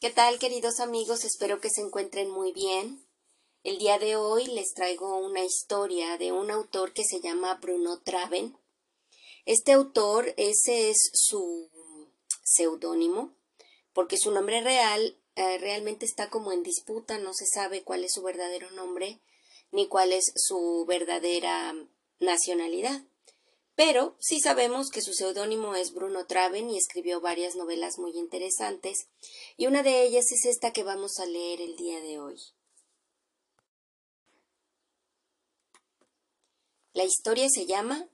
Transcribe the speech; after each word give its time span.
¿Qué 0.00 0.08
tal, 0.08 0.38
queridos 0.38 0.80
amigos? 0.80 1.26
Espero 1.26 1.60
que 1.60 1.68
se 1.68 1.82
encuentren 1.82 2.30
muy 2.30 2.52
bien. 2.52 3.06
El 3.64 3.76
día 3.76 3.98
de 3.98 4.16
hoy 4.16 4.46
les 4.46 4.72
traigo 4.72 5.18
una 5.18 5.44
historia 5.44 6.16
de 6.16 6.32
un 6.32 6.50
autor 6.50 6.94
que 6.94 7.04
se 7.04 7.20
llama 7.20 7.56
Bruno 7.56 8.00
Traven. 8.00 8.56
Este 9.44 9.72
autor, 9.72 10.32
ese 10.38 10.88
es 10.88 11.10
su 11.12 11.68
seudónimo, 12.42 13.34
porque 13.92 14.16
su 14.16 14.30
nombre 14.30 14.62
real 14.62 15.18
eh, 15.36 15.58
realmente 15.58 16.06
está 16.06 16.30
como 16.30 16.52
en 16.52 16.62
disputa, 16.62 17.18
no 17.18 17.34
se 17.34 17.44
sabe 17.44 17.84
cuál 17.84 18.02
es 18.02 18.14
su 18.14 18.22
verdadero 18.22 18.70
nombre 18.70 19.20
ni 19.70 19.86
cuál 19.86 20.12
es 20.12 20.32
su 20.34 20.86
verdadera 20.88 21.74
nacionalidad. 22.20 23.02
Pero 23.80 24.14
sí 24.18 24.40
sabemos 24.40 24.90
que 24.90 25.00
su 25.00 25.14
seudónimo 25.14 25.74
es 25.74 25.94
Bruno 25.94 26.26
Traven 26.26 26.68
y 26.68 26.76
escribió 26.76 27.22
varias 27.22 27.56
novelas 27.56 27.96
muy 27.96 28.10
interesantes, 28.10 29.08
y 29.56 29.68
una 29.68 29.82
de 29.82 30.02
ellas 30.02 30.30
es 30.32 30.44
esta 30.44 30.74
que 30.74 30.82
vamos 30.82 31.18
a 31.18 31.24
leer 31.24 31.62
el 31.62 31.76
día 31.76 31.98
de 32.02 32.18
hoy. 32.18 32.38
La 36.92 37.04
historia 37.04 37.48
se 37.48 37.64
llama 37.64 38.06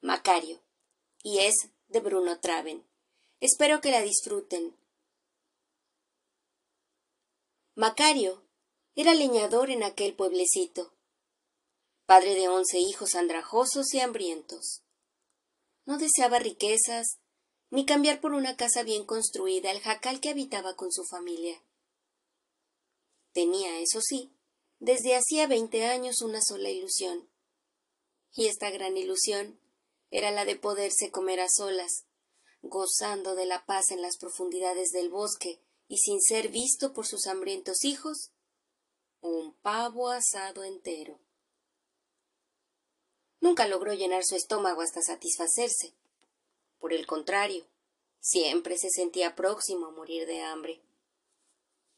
Macario 0.00 0.62
y 1.22 1.40
es 1.40 1.68
de 1.88 2.00
Bruno 2.00 2.40
Traven. 2.40 2.82
Espero 3.40 3.82
que 3.82 3.90
la 3.90 4.00
disfruten. 4.00 4.74
Macario 7.74 8.42
era 8.94 9.12
leñador 9.12 9.68
en 9.68 9.82
aquel 9.82 10.14
pueblecito, 10.14 10.94
padre 12.06 12.34
de 12.34 12.48
once 12.48 12.78
hijos 12.78 13.14
andrajosos 13.14 13.92
y 13.92 14.00
hambrientos. 14.00 14.83
No 15.86 15.98
deseaba 15.98 16.38
riquezas, 16.38 17.18
ni 17.70 17.86
cambiar 17.86 18.20
por 18.20 18.32
una 18.32 18.56
casa 18.56 18.82
bien 18.82 19.04
construida 19.04 19.70
el 19.70 19.80
jacal 19.80 20.20
que 20.20 20.30
habitaba 20.30 20.76
con 20.76 20.92
su 20.92 21.04
familia. 21.04 21.62
Tenía, 23.32 23.80
eso 23.80 24.00
sí, 24.00 24.32
desde 24.78 25.16
hacía 25.16 25.46
veinte 25.46 25.86
años 25.86 26.22
una 26.22 26.40
sola 26.40 26.70
ilusión. 26.70 27.28
Y 28.32 28.46
esta 28.46 28.70
gran 28.70 28.96
ilusión 28.96 29.58
era 30.10 30.30
la 30.30 30.44
de 30.44 30.56
poderse 30.56 31.10
comer 31.10 31.40
a 31.40 31.48
solas, 31.48 32.04
gozando 32.62 33.34
de 33.34 33.46
la 33.46 33.66
paz 33.66 33.90
en 33.90 34.02
las 34.02 34.16
profundidades 34.16 34.90
del 34.90 35.10
bosque 35.10 35.60
y 35.88 35.98
sin 35.98 36.20
ser 36.20 36.48
visto 36.48 36.92
por 36.92 37.06
sus 37.06 37.26
hambrientos 37.26 37.84
hijos, 37.84 38.30
un 39.20 39.54
pavo 39.54 40.10
asado 40.10 40.64
entero. 40.64 41.18
Nunca 43.44 43.68
logró 43.68 43.92
llenar 43.92 44.24
su 44.24 44.36
estómago 44.36 44.80
hasta 44.80 45.02
satisfacerse. 45.02 45.92
Por 46.78 46.94
el 46.94 47.06
contrario, 47.06 47.66
siempre 48.18 48.78
se 48.78 48.88
sentía 48.88 49.36
próximo 49.36 49.84
a 49.84 49.90
morir 49.90 50.26
de 50.26 50.40
hambre. 50.40 50.80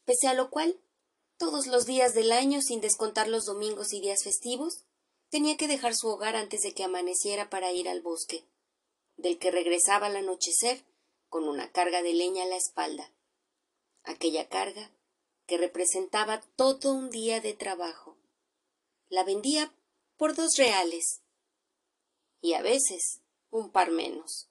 Pese 0.03 0.27
a 0.27 0.33
lo 0.33 0.49
cual, 0.49 0.77
todos 1.37 1.65
los 1.67 1.85
días 1.85 2.13
del 2.13 2.33
año, 2.33 2.61
sin 2.61 2.81
descontar 2.81 3.29
los 3.29 3.45
domingos 3.45 3.93
y 3.93 4.01
días 4.01 4.25
festivos, 4.25 4.83
tenía 5.29 5.55
que 5.55 5.69
dejar 5.69 5.95
su 5.95 6.09
hogar 6.09 6.35
antes 6.35 6.63
de 6.63 6.73
que 6.73 6.83
amaneciera 6.83 7.49
para 7.49 7.71
ir 7.71 7.87
al 7.87 8.01
bosque, 8.01 8.43
del 9.15 9.39
que 9.39 9.49
regresaba 9.49 10.07
al 10.07 10.17
anochecer 10.17 10.83
con 11.29 11.47
una 11.47 11.71
carga 11.71 12.03
de 12.03 12.11
leña 12.11 12.43
a 12.43 12.47
la 12.47 12.57
espalda. 12.57 13.13
Aquella 14.03 14.49
carga 14.49 14.91
que 15.45 15.57
representaba 15.57 16.41
todo 16.57 16.91
un 16.91 17.09
día 17.09 17.39
de 17.39 17.53
trabajo. 17.53 18.17
La 19.07 19.23
vendía 19.23 19.73
por 20.17 20.35
dos 20.35 20.57
reales 20.57 21.21
y 22.41 22.53
a 22.53 22.61
veces 22.61 23.21
un 23.49 23.71
par 23.71 23.91
menos. 23.91 24.49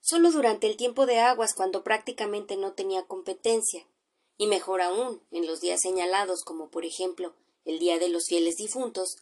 Solo 0.00 0.30
durante 0.30 0.66
el 0.66 0.76
tiempo 0.76 1.06
de 1.06 1.20
aguas, 1.20 1.54
cuando 1.54 1.84
prácticamente 1.84 2.56
no 2.56 2.72
tenía 2.72 3.06
competencia, 3.06 3.86
y 4.36 4.46
mejor 4.46 4.80
aún 4.80 5.22
en 5.30 5.46
los 5.46 5.60
días 5.60 5.80
señalados, 5.80 6.42
como 6.44 6.70
por 6.70 6.84
ejemplo 6.84 7.34
el 7.64 7.78
Día 7.78 7.98
de 7.98 8.08
los 8.08 8.26
Fieles 8.26 8.56
Difuntos, 8.56 9.18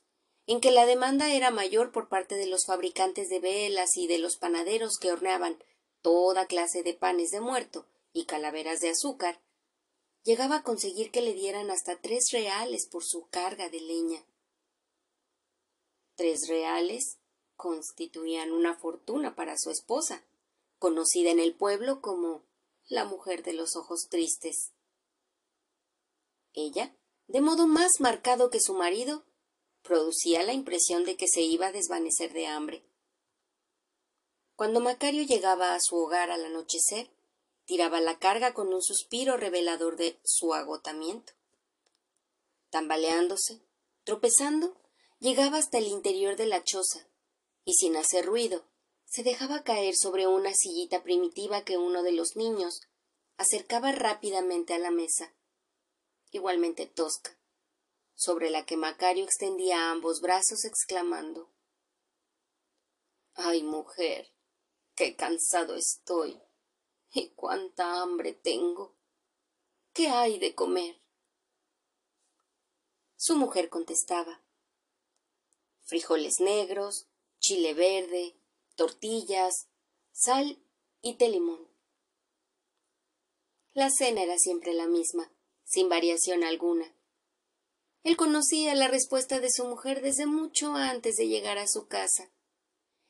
en 0.47 0.61
que 0.61 0.71
la 0.71 0.87
demanda 0.87 1.35
era 1.35 1.51
mayor 1.51 1.93
por 1.93 2.09
parte 2.09 2.37
de 2.37 2.47
los 2.47 2.65
fabricantes 2.65 3.29
de 3.29 3.41
velas 3.41 3.97
y 3.97 4.07
de 4.07 4.19
los 4.19 4.37
panaderos 4.37 4.97
que 4.99 5.13
horneaban 5.13 5.63
toda 6.01 6.47
clase 6.47 6.83
de 6.83 6.95
panes 6.95 7.31
de 7.31 7.41
muerto 7.41 7.87
y 8.13 8.25
calaveras 8.25 8.81
de 8.81 8.91
azúcar, 8.91 9.41
llegaba 10.25 10.57
a 10.57 10.63
conseguir 10.63 11.11
que 11.11 11.21
le 11.21 11.35
dieran 11.35 11.71
hasta 11.71 12.01
tres 12.01 12.31
reales 12.31 12.87
por 12.87 13.05
su 13.05 13.29
carga 13.29 13.69
de 13.69 13.81
leña. 13.81 14.25
Tres 16.19 16.49
reales 16.49 17.21
constituían 17.55 18.51
una 18.51 18.75
fortuna 18.75 19.37
para 19.37 19.57
su 19.57 19.71
esposa, 19.71 20.25
conocida 20.81 21.31
en 21.31 21.39
el 21.39 21.55
pueblo 21.55 22.01
como 22.01 22.43
la 22.89 23.05
mujer 23.05 23.45
de 23.45 23.53
los 23.53 23.77
ojos 23.77 24.09
tristes. 24.09 24.73
Ella, 26.55 26.93
de 27.29 27.41
modo 27.41 27.69
más 27.69 28.01
marcado 28.01 28.51
que 28.51 28.59
su 28.59 28.75
marido, 28.75 29.27
producía 29.83 30.43
la 30.43 30.55
impresión 30.55 31.05
de 31.05 31.17
que 31.17 31.29
se 31.29 31.43
iba 31.43 31.69
a 31.69 31.73
desvanecer 31.73 32.33
de 32.33 32.49
hambre. 32.49 32.85
Cuando 34.57 34.81
Macario 34.81 35.23
llegaba 35.23 35.77
a 35.77 35.81
su 35.81 35.95
hogar 35.95 36.33
al 36.33 36.45
anochecer, 36.45 37.13
tiraba 37.65 38.01
la 38.01 38.19
carga 38.19 38.55
con 38.55 38.75
un 38.75 38.83
suspiro 38.83 39.37
revelador 39.37 39.97
de 39.97 40.19
su 40.25 40.53
agotamiento. 40.53 41.35
Tambaleándose, 42.71 43.63
tropezando, 44.03 44.77
llegaba 45.21 45.59
hasta 45.59 45.79
el 45.79 45.87
interior 45.87 46.37
de 46.37 46.47
la 46.47 46.63
choza, 46.63 47.09
y 47.65 47.75
sin 47.75 47.97
hacer 47.97 48.25
ruido, 48.27 48.65
se 49.05 49.23
dejaba 49.23 49.63
caer 49.63 49.97
sobre 49.97 50.27
una 50.27 50.55
sillita 50.55 51.03
primitiva 51.03 51.65
que 51.65 51.79
uno 51.79 52.03
de 52.03 52.13
los 52.13 52.37
niños 52.37 52.83
acercaba 53.37 53.93
rápidamente 53.93 54.75
a 54.75 54.79
la 54.79 54.91
mesa, 54.91 55.35
igualmente 56.31 56.87
tosca, 56.87 57.39
sobre 58.15 58.51
la 58.51 58.67
que 58.67 58.77
Macario 58.77 59.25
extendía 59.25 59.91
ambos 59.91 60.21
brazos 60.21 60.65
exclamando 60.65 61.51
Ay, 63.35 63.63
mujer, 63.63 64.35
qué 64.97 65.15
cansado 65.15 65.77
estoy. 65.77 66.41
y 67.13 67.31
cuánta 67.31 68.03
hambre 68.03 68.35
tengo. 68.35 68.97
¿Qué 69.93 70.09
hay 70.09 70.39
de 70.39 70.55
comer? 70.55 71.01
Su 73.17 73.37
mujer 73.37 73.69
contestaba 73.69 74.43
frijoles 75.89 76.39
negros, 76.41 77.09
chile 77.41 77.73
verde, 77.73 78.37
tortillas, 78.77 79.69
sal 80.13 80.63
y 81.01 81.17
té 81.17 81.31
limón. 81.31 81.67
La 83.73 83.89
cena 83.91 84.23
era 84.23 84.37
siempre 84.37 84.75
la 84.75 84.87
misma, 84.87 85.33
sin 85.65 85.89
variación 85.89 86.45
alguna. 86.45 86.95
Él 88.03 88.19
conocía 88.19 88.75
la 88.75 88.89
respuesta 88.89 89.41
de 89.41 89.51
su 89.51 89.65
mujer 89.65 90.03
desde 90.03 90.27
mucho 90.27 90.75
antes 90.75 91.17
de 91.17 91.27
llegar 91.27 91.57
a 91.57 91.67
su 91.67 91.89
casa, 91.89 92.31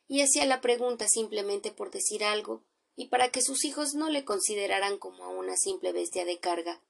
y 0.06 0.20
hacía 0.20 0.46
la 0.46 0.60
pregunta 0.60 1.08
simplemente 1.08 1.72
por 1.72 1.90
decir 1.90 2.22
algo 2.22 2.64
y 2.94 3.08
para 3.08 3.30
que 3.30 3.42
sus 3.42 3.64
hijos 3.64 3.94
no 3.94 4.08
le 4.08 4.24
consideraran 4.24 4.98
como 4.98 5.24
a 5.24 5.28
una 5.28 5.56
simple 5.56 5.92
bestia 5.92 6.24
de 6.24 6.38
carga. 6.38 6.80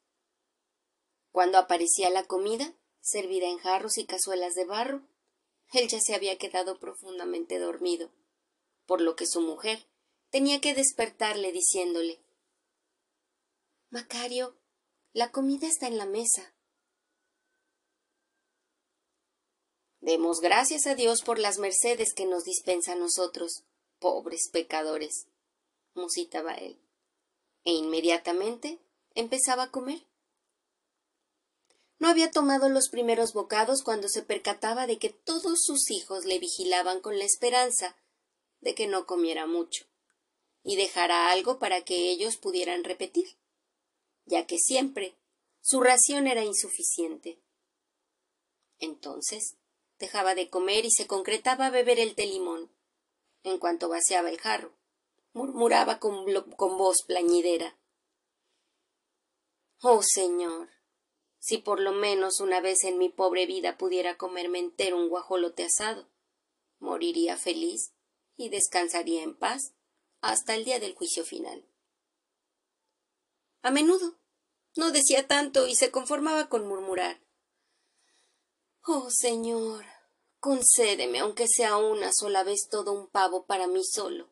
Cuando 1.32 1.56
aparecía 1.56 2.10
la 2.10 2.25
comida, 2.25 2.75
servida 3.00 3.47
en 3.47 3.59
jarros 3.59 3.97
y 3.97 4.04
cazuelas 4.04 4.54
de 4.54 4.66
barro, 4.66 5.03
él 5.72 5.88
ya 5.88 6.00
se 6.00 6.14
había 6.14 6.38
quedado 6.38 6.78
profundamente 6.78 7.58
dormido, 7.58 8.10
por 8.86 9.00
lo 9.00 9.16
que 9.16 9.26
su 9.26 9.40
mujer 9.40 9.86
tenía 10.30 10.60
que 10.60 10.74
despertarle 10.74 11.52
diciéndole 11.52 12.20
Macario, 13.90 14.54
la 15.14 15.32
comida 15.32 15.66
está 15.66 15.86
en 15.86 15.96
la 15.96 16.04
mesa. 16.04 16.54
Demos 20.00 20.40
gracias 20.40 20.86
a 20.86 20.94
Dios 20.94 21.22
por 21.22 21.38
las 21.38 21.58
mercedes 21.58 22.12
que 22.14 22.26
nos 22.26 22.44
dispensa 22.44 22.92
a 22.92 22.96
nosotros, 22.96 23.64
pobres 23.98 24.50
pecadores, 24.52 25.26
musitaba 25.94 26.52
él, 26.54 26.78
e 27.64 27.72
inmediatamente 27.72 28.78
empezaba 29.14 29.64
a 29.64 29.71
comer. 29.71 30.06
No 31.98 32.09
había 32.09 32.30
tomado 32.30 32.68
los 32.68 32.89
primeros 32.89 33.33
bocados 33.33 33.83
cuando 33.83 34.09
se 34.09 34.22
percataba 34.22 34.86
de 34.86 34.98
que 34.98 35.10
todos 35.10 35.62
sus 35.62 35.91
hijos 35.91 36.24
le 36.24 36.39
vigilaban 36.39 37.00
con 37.00 37.18
la 37.18 37.24
esperanza 37.24 37.97
de 38.60 38.74
que 38.74 38.86
no 38.86 39.06
comiera 39.06 39.47
mucho 39.47 39.84
y 40.62 40.77
dejara 40.77 41.30
algo 41.30 41.59
para 41.59 41.83
que 41.83 42.10
ellos 42.10 42.36
pudieran 42.36 42.84
repetir, 42.84 43.39
ya 44.27 44.47
que 44.47 44.59
siempre 44.59 45.16
su 45.60 45.80
ración 45.80 46.27
era 46.27 46.45
insuficiente. 46.45 47.41
Entonces 48.78 49.56
dejaba 49.98 50.34
de 50.34 50.50
comer 50.50 50.84
y 50.84 50.91
se 50.91 51.06
concretaba 51.06 51.66
a 51.66 51.71
beber 51.71 51.98
el 51.98 52.15
té 52.15 52.27
limón. 52.27 52.71
En 53.42 53.59
cuanto 53.59 53.89
vaciaba 53.89 54.30
el 54.30 54.39
jarro, 54.39 54.72
murmuraba 55.33 55.98
con, 55.98 56.27
con 56.56 56.77
voz 56.77 57.03
plañidera 57.06 57.78
Oh 59.80 60.03
Señor, 60.03 60.68
si 61.48 61.56
por 61.56 61.80
lo 61.80 61.92
menos 61.92 62.41
una 62.41 62.60
vez 62.60 62.84
en 62.84 62.98
mi 62.98 63.09
pobre 63.09 63.47
vida 63.47 63.78
pudiera 63.78 64.18
comerme 64.18 64.59
entero 64.59 64.98
un 64.98 65.09
guajolote 65.09 65.65
asado, 65.65 66.06
moriría 66.78 67.39
feliz 67.39 67.95
y 68.36 68.50
descansaría 68.50 69.22
en 69.22 69.34
paz 69.34 69.72
hasta 70.21 70.54
el 70.54 70.66
día 70.66 70.78
del 70.78 70.95
juicio 70.95 71.24
final. 71.24 71.66
A 73.62 73.71
menudo. 73.71 74.18
No 74.77 74.91
decía 74.91 75.27
tanto 75.27 75.66
y 75.66 75.74
se 75.74 75.91
conformaba 75.91 76.50
con 76.50 76.68
murmurar. 76.68 77.18
Oh, 78.84 79.10
señor, 79.10 79.86
concédeme, 80.41 81.21
aunque 81.21 81.48
sea 81.48 81.78
una 81.78 82.12
sola 82.12 82.45
vez, 82.45 82.68
todo 82.71 82.92
un 82.92 83.09
pavo 83.09 83.47
para 83.47 83.66
mí 83.66 83.84
solo. 83.84 84.28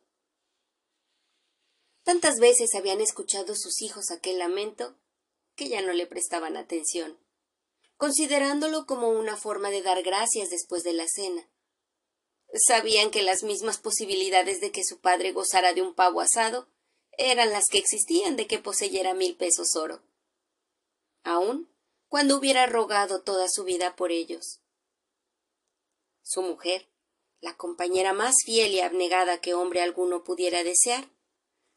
Tantas 2.03 2.37
veces 2.39 2.75
habían 2.75 3.01
escuchado 3.01 3.55
sus 3.55 3.81
hijos 3.81 4.11
aquel 4.11 4.37
lamento 4.37 4.95
que 5.57 5.67
ya 5.67 5.81
no 5.81 5.91
le 5.91 6.05
prestaban 6.05 6.55
atención, 6.55 7.17
considerándolo 7.97 8.85
como 8.85 9.09
una 9.09 9.35
forma 9.35 9.71
de 9.71 9.81
dar 9.81 10.03
gracias 10.03 10.49
después 10.51 10.83
de 10.83 10.93
la 10.93 11.07
cena. 11.07 11.49
Sabían 12.53 13.09
que 13.11 13.23
las 13.23 13.43
mismas 13.43 13.79
posibilidades 13.79 14.61
de 14.61 14.71
que 14.71 14.85
su 14.85 14.99
padre 14.99 15.33
gozara 15.33 15.73
de 15.73 15.81
un 15.81 15.95
pavo 15.95 16.21
asado 16.21 16.69
eran 17.17 17.49
las 17.49 17.67
que 17.67 17.79
existían 17.79 18.37
de 18.37 18.45
que 18.45 18.59
poseyera 18.59 19.15
mil 19.15 19.35
pesos 19.35 19.75
oro. 19.75 20.01
Aun 21.23 21.69
cuando 22.07 22.37
hubiera 22.37 22.67
rogado 22.67 23.23
toda 23.23 23.49
su 23.49 23.65
vida 23.65 23.95
por 23.95 24.11
ellos. 24.11 24.61
Su 26.21 26.41
mujer, 26.41 26.87
la 27.41 27.57
compañera 27.57 28.13
más 28.13 28.35
fiel 28.45 28.71
y 28.73 28.79
abnegada 28.79 29.41
que 29.41 29.55
hombre 29.55 29.81
alguno 29.81 30.23
pudiera 30.23 30.63
desear, 30.63 31.09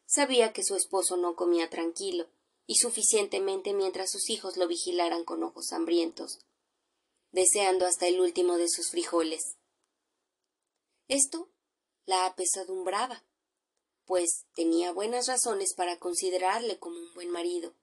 sabía 0.05 0.53
que 0.53 0.63
su 0.63 0.75
esposo 0.75 1.17
no 1.17 1.35
comía 1.35 1.69
tranquilo 1.69 2.29
y 2.71 2.75
suficientemente 2.75 3.73
mientras 3.73 4.11
sus 4.11 4.29
hijos 4.29 4.55
lo 4.55 4.65
vigilaran 4.65 5.25
con 5.25 5.43
ojos 5.43 5.73
hambrientos, 5.73 6.39
deseando 7.33 7.85
hasta 7.85 8.07
el 8.07 8.21
último 8.21 8.55
de 8.55 8.69
sus 8.69 8.91
frijoles. 8.91 9.57
Esto 11.09 11.51
la 12.05 12.25
apesadumbraba, 12.25 13.25
pues 14.05 14.45
tenía 14.55 14.93
buenas 14.93 15.27
razones 15.27 15.73
para 15.75 15.99
considerarle 15.99 16.79
como 16.79 16.95
un 16.95 17.13
buen 17.13 17.29
marido, 17.29 17.75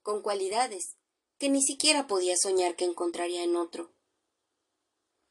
con 0.00 0.22
cualidades 0.22 0.96
que 1.36 1.50
ni 1.50 1.62
siquiera 1.62 2.06
podía 2.06 2.38
soñar 2.38 2.74
que 2.74 2.86
encontraría 2.86 3.42
en 3.42 3.54
otro. 3.54 3.92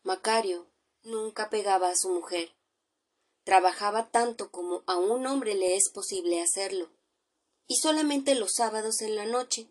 Macario 0.03 0.67
nunca 1.01 1.49
pegaba 1.49 1.89
a 1.89 1.95
su 1.95 2.09
mujer. 2.09 2.55
Trabajaba 3.45 4.11
tanto 4.11 4.51
como 4.51 4.83
a 4.85 4.97
un 4.97 5.25
hombre 5.25 5.55
le 5.55 5.75
es 5.75 5.89
posible 5.91 6.39
hacerlo, 6.39 6.91
y 7.71 7.77
solamente 7.77 8.35
los 8.35 8.51
sábados 8.51 8.99
en 9.01 9.15
la 9.15 9.25
noche 9.25 9.69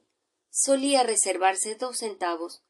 solía 0.48 1.02
reservarse 1.02 1.74
dos 1.74 1.98
centavos 1.98 2.62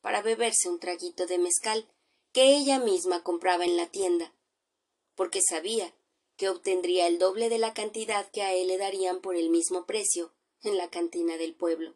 para 0.00 0.22
beberse 0.22 0.70
un 0.70 0.80
traguito 0.80 1.26
de 1.26 1.36
mezcal 1.36 1.86
que 2.32 2.56
ella 2.56 2.78
misma 2.78 3.22
compraba 3.22 3.66
en 3.66 3.76
la 3.76 3.88
tienda 3.90 4.32
porque 5.14 5.42
sabía 5.42 5.94
que 6.36 6.48
obtendría 6.48 7.06
el 7.06 7.18
doble 7.18 7.50
de 7.50 7.58
la 7.58 7.74
cantidad 7.74 8.30
que 8.30 8.40
a 8.40 8.54
él 8.54 8.68
le 8.68 8.78
darían 8.78 9.20
por 9.20 9.36
el 9.36 9.50
mismo 9.50 9.84
precio 9.84 10.32
en 10.62 10.78
la 10.78 10.88
cantina 10.88 11.36
del 11.36 11.54
pueblo. 11.54 11.94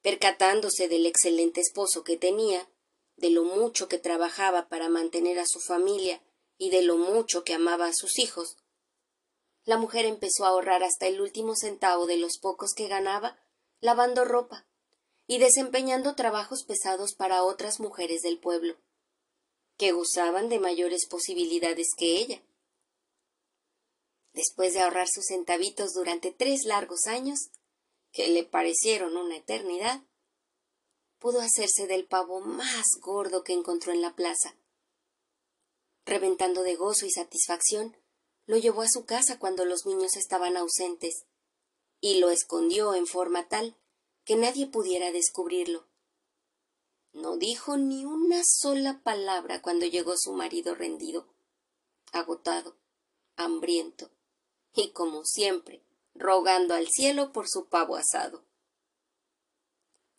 Percatándose 0.00 0.88
del 0.88 1.04
excelente 1.04 1.60
esposo 1.60 2.04
que 2.04 2.16
tenía, 2.16 2.70
de 3.16 3.28
lo 3.28 3.44
mucho 3.44 3.86
que 3.86 3.98
trabajaba 3.98 4.70
para 4.70 4.88
mantener 4.88 5.38
a 5.40 5.46
su 5.46 5.60
familia 5.60 6.22
y 6.56 6.70
de 6.70 6.80
lo 6.80 6.96
mucho 6.96 7.44
que 7.44 7.52
amaba 7.52 7.88
a 7.88 7.92
sus 7.92 8.18
hijos, 8.18 8.56
la 9.66 9.76
mujer 9.76 10.06
empezó 10.06 10.44
a 10.44 10.48
ahorrar 10.48 10.82
hasta 10.84 11.06
el 11.06 11.20
último 11.20 11.56
centavo 11.56 12.06
de 12.06 12.16
los 12.16 12.38
pocos 12.38 12.72
que 12.72 12.88
ganaba 12.88 13.38
lavando 13.80 14.24
ropa 14.24 14.66
y 15.26 15.38
desempeñando 15.38 16.14
trabajos 16.14 16.64
pesados 16.64 17.14
para 17.14 17.42
otras 17.42 17.80
mujeres 17.80 18.22
del 18.22 18.38
pueblo 18.38 18.76
que 19.76 19.92
gozaban 19.92 20.48
de 20.48 20.60
mayores 20.60 21.06
posibilidades 21.06 21.88
que 21.96 22.16
ella. 22.16 22.42
Después 24.32 24.72
de 24.72 24.80
ahorrar 24.80 25.08
sus 25.08 25.26
centavitos 25.26 25.92
durante 25.92 26.30
tres 26.30 26.64
largos 26.64 27.06
años, 27.06 27.50
que 28.12 28.28
le 28.28 28.44
parecieron 28.44 29.16
una 29.16 29.36
eternidad, 29.36 30.02
pudo 31.18 31.40
hacerse 31.40 31.86
del 31.86 32.06
pavo 32.06 32.40
más 32.40 32.86
gordo 33.00 33.42
que 33.42 33.52
encontró 33.52 33.92
en 33.92 34.00
la 34.00 34.14
plaza. 34.14 34.56
Reventando 36.06 36.62
de 36.62 36.76
gozo 36.76 37.04
y 37.04 37.10
satisfacción, 37.10 37.96
lo 38.46 38.56
llevó 38.56 38.82
a 38.82 38.88
su 38.88 39.04
casa 39.04 39.38
cuando 39.38 39.64
los 39.64 39.86
niños 39.86 40.16
estaban 40.16 40.56
ausentes, 40.56 41.26
y 42.00 42.20
lo 42.20 42.30
escondió 42.30 42.94
en 42.94 43.06
forma 43.06 43.48
tal 43.48 43.76
que 44.24 44.36
nadie 44.36 44.66
pudiera 44.66 45.12
descubrirlo. 45.12 45.86
No 47.12 47.36
dijo 47.36 47.76
ni 47.76 48.04
una 48.04 48.42
sola 48.44 49.00
palabra 49.02 49.62
cuando 49.62 49.86
llegó 49.86 50.16
su 50.16 50.32
marido 50.32 50.74
rendido, 50.74 51.26
agotado, 52.12 52.76
hambriento, 53.36 54.10
y 54.74 54.90
como 54.90 55.24
siempre, 55.24 55.82
rogando 56.14 56.74
al 56.74 56.88
cielo 56.88 57.32
por 57.32 57.48
su 57.48 57.66
pavo 57.66 57.96
asado. 57.96 58.44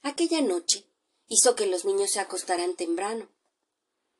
Aquella 0.01 0.41
noche 0.41 0.87
hizo 1.27 1.55
que 1.55 1.67
los 1.67 1.85
niños 1.85 2.11
se 2.11 2.19
acostaran 2.19 2.75
temprano. 2.75 3.29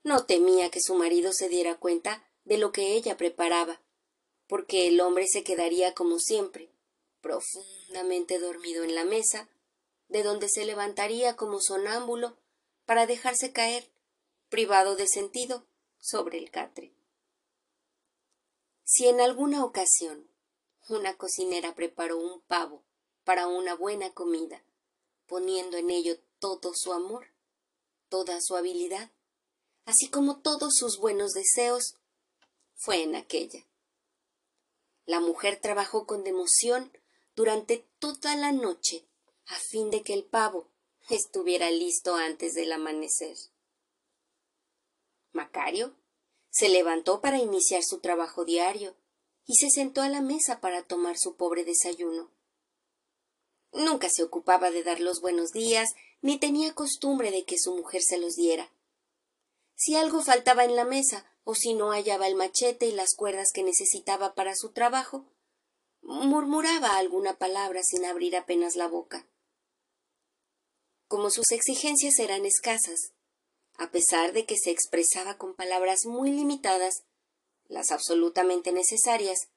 No 0.04 0.25
temía 0.25 0.69
que 0.69 0.81
su 0.81 0.95
marido 0.95 1.33
se 1.33 1.50
diera 1.50 1.80
cuenta 1.80 2.30
de 2.44 2.57
lo 2.57 2.71
que 2.71 2.94
ella 2.94 3.18
preparaba, 3.18 3.81
porque 4.47 4.88
el 4.88 4.99
hombre 5.01 5.27
se 5.27 5.44
quedaría 5.44 5.94
como 5.94 6.19
siempre, 6.19 6.69
profundamente 7.21 8.39
dormido 8.39 8.83
en 8.83 8.95
la 8.95 9.03
mesa, 9.03 9.49
de 10.07 10.23
donde 10.23 10.49
se 10.49 10.65
levantaría 10.65 11.35
como 11.35 11.59
sonámbulo 11.59 12.38
para 12.85 13.05
dejarse 13.05 13.51
caer, 13.51 13.89
privado 14.49 14.95
de 14.95 15.07
sentido, 15.07 15.65
sobre 15.99 16.38
el 16.38 16.51
catre. 16.51 16.94
Si 18.83 19.07
en 19.07 19.19
alguna 19.19 19.65
ocasión 19.65 20.29
una 20.88 21.17
cocinera 21.17 21.75
preparó 21.75 22.17
un 22.17 22.39
pavo 22.41 22.83
para 23.25 23.47
una 23.47 23.75
buena 23.75 24.13
comida, 24.13 24.63
poniendo 25.25 25.75
en 25.75 25.89
ello 25.89 26.17
todo 26.39 26.71
su 26.73 26.94
amor, 26.94 27.27
toda 28.07 28.39
su 28.39 28.55
habilidad, 28.55 29.11
así 29.83 30.09
como 30.09 30.39
todos 30.39 30.77
sus 30.77 30.97
buenos 30.97 31.33
deseos, 31.33 31.97
fue 32.75 33.03
en 33.03 33.15
aquella. 33.15 33.67
La 35.07 35.19
mujer 35.19 35.59
trabajó 35.59 36.06
con 36.06 36.24
democión 36.24 36.92
durante 37.36 37.88
toda 37.98 38.36
la 38.36 38.51
noche 38.51 39.07
a 39.48 39.56
fin 39.56 39.89
de 39.89 40.04
que 40.04 40.13
el 40.13 40.25
pavo, 40.25 40.69
estuviera 41.09 41.71
listo 41.71 42.15
antes 42.15 42.54
del 42.54 42.71
amanecer. 42.71 43.38
Macario 45.31 45.95
se 46.50 46.68
levantó 46.69 47.21
para 47.21 47.38
iniciar 47.38 47.83
su 47.83 48.00
trabajo 48.00 48.44
diario 48.44 48.95
y 49.45 49.56
se 49.56 49.69
sentó 49.69 50.01
a 50.01 50.09
la 50.09 50.21
mesa 50.21 50.59
para 50.59 50.83
tomar 50.83 51.18
su 51.18 51.38
pobre 51.38 51.63
desayuno. 51.63 52.30
Nunca 53.71 54.09
se 54.09 54.23
ocupaba 54.23 54.71
de 54.71 54.83
dar 54.83 54.99
los 54.99 55.21
buenos 55.21 55.52
días, 55.52 55.94
ni 56.21 56.40
tenía 56.40 56.73
costumbre 56.73 57.31
de 57.31 57.45
que 57.45 57.57
su 57.57 57.73
mujer 57.73 58.02
se 58.02 58.18
los 58.18 58.35
diera. 58.35 58.73
Si 59.76 59.95
algo 59.95 60.21
faltaba 60.21 60.66
en 60.66 60.76
la 60.76 60.83
mesa, 60.83 61.31
o 61.47 61.56
si 61.56 61.73
no 61.73 61.92
hallaba 61.92 62.27
el 62.27 62.35
machete 62.35 62.87
y 62.87 62.92
las 62.92 63.16
cuerdas 63.16 63.51
que 63.54 63.63
necesitaba 63.63 64.35
para 64.35 64.56
su 64.56 64.71
trabajo, 64.71 65.25
murmuraba 66.01 66.97
alguna 66.97 67.37
palabra 67.37 67.81
sin 67.83 68.04
abrir 68.06 68.35
apenas 68.35 68.75
la 68.75 68.87
boca 68.87 69.27
como 71.07 71.30
sus 71.30 71.51
exigencias 71.51 72.19
eran 72.19 72.45
escasas, 72.45 73.13
a 73.77 73.92
pesar 73.92 74.33
de 74.33 74.45
que 74.45 74.57
se 74.57 74.71
expresaba 74.71 75.37
con 75.37 75.56
palabras 75.56 76.06
muy 76.06 76.31
limitadas, 76.31 77.04
las 77.68 77.92
absolutamente 77.92 78.71
necesarias, 78.71 79.49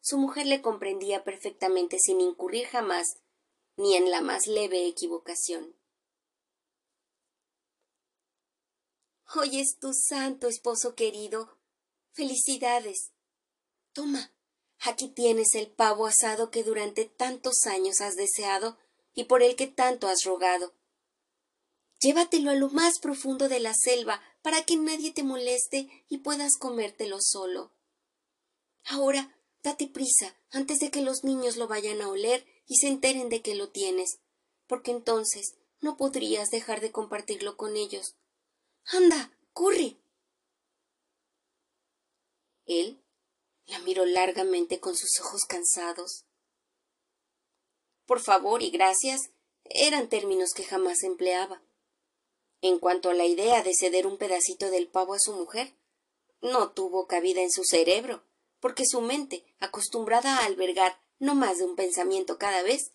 su 0.00 0.18
mujer 0.18 0.46
le 0.46 0.62
comprendía 0.62 1.24
perfectamente 1.24 1.98
sin 1.98 2.20
incurrir 2.20 2.66
jamás 2.66 3.16
ni 3.76 3.96
en 3.96 4.10
la 4.10 4.20
más 4.20 4.46
leve 4.46 4.86
equivocación. 4.86 5.76
Hoy 9.34 9.60
es 9.60 9.78
tu 9.78 9.94
santo 9.94 10.46
esposo 10.46 10.94
querido. 10.94 11.56
Felicidades. 12.12 13.12
Toma, 13.94 14.30
aquí 14.78 15.08
tienes 15.08 15.54
el 15.54 15.68
pavo 15.68 16.06
asado 16.06 16.50
que 16.50 16.62
durante 16.62 17.06
tantos 17.06 17.66
años 17.66 18.02
has 18.02 18.14
deseado 18.14 18.76
y 19.14 19.24
por 19.24 19.42
el 19.42 19.56
que 19.56 19.66
tanto 19.66 20.06
has 20.08 20.24
rogado. 20.24 20.74
Llévatelo 22.00 22.50
a 22.50 22.54
lo 22.54 22.68
más 22.68 22.98
profundo 22.98 23.48
de 23.48 23.60
la 23.60 23.72
selva 23.72 24.20
para 24.42 24.64
que 24.64 24.76
nadie 24.76 25.12
te 25.12 25.22
moleste 25.22 25.88
y 26.10 26.18
puedas 26.18 26.58
comértelo 26.58 27.16
solo. 27.22 27.72
Ahora, 28.84 29.34
date 29.62 29.86
prisa 29.86 30.36
antes 30.50 30.78
de 30.78 30.90
que 30.90 31.00
los 31.00 31.24
niños 31.24 31.56
lo 31.56 31.68
vayan 31.68 32.02
a 32.02 32.08
oler 32.08 32.44
y 32.66 32.76
se 32.76 32.88
enteren 32.88 33.30
de 33.30 33.40
que 33.40 33.54
lo 33.54 33.70
tienes, 33.70 34.18
porque 34.66 34.90
entonces 34.90 35.54
no 35.80 35.96
podrías 35.96 36.50
dejar 36.50 36.82
de 36.82 36.92
compartirlo 36.92 37.56
con 37.56 37.76
ellos. 37.76 38.16
Anda, 38.84 39.36
corre. 39.52 39.96
Él 42.66 43.02
la 43.66 43.78
miró 43.80 44.04
largamente 44.04 44.80
con 44.80 44.96
sus 44.96 45.20
ojos 45.20 45.44
cansados. 45.44 46.24
Por 48.06 48.20
favor 48.20 48.62
y 48.62 48.70
gracias 48.70 49.30
eran 49.64 50.08
términos 50.08 50.52
que 50.52 50.64
jamás 50.64 51.02
empleaba. 51.02 51.62
En 52.60 52.78
cuanto 52.78 53.10
a 53.10 53.14
la 53.14 53.24
idea 53.24 53.62
de 53.62 53.74
ceder 53.74 54.06
un 54.06 54.18
pedacito 54.18 54.70
del 54.70 54.88
pavo 54.88 55.14
a 55.14 55.18
su 55.18 55.32
mujer, 55.32 55.74
no 56.40 56.72
tuvo 56.72 57.06
cabida 57.06 57.40
en 57.40 57.50
su 57.50 57.64
cerebro, 57.64 58.24
porque 58.60 58.84
su 58.84 59.00
mente, 59.00 59.44
acostumbrada 59.58 60.38
a 60.38 60.44
albergar 60.44 61.00
no 61.18 61.34
más 61.34 61.58
de 61.58 61.64
un 61.64 61.76
pensamiento 61.76 62.38
cada 62.38 62.62
vez, 62.62 62.92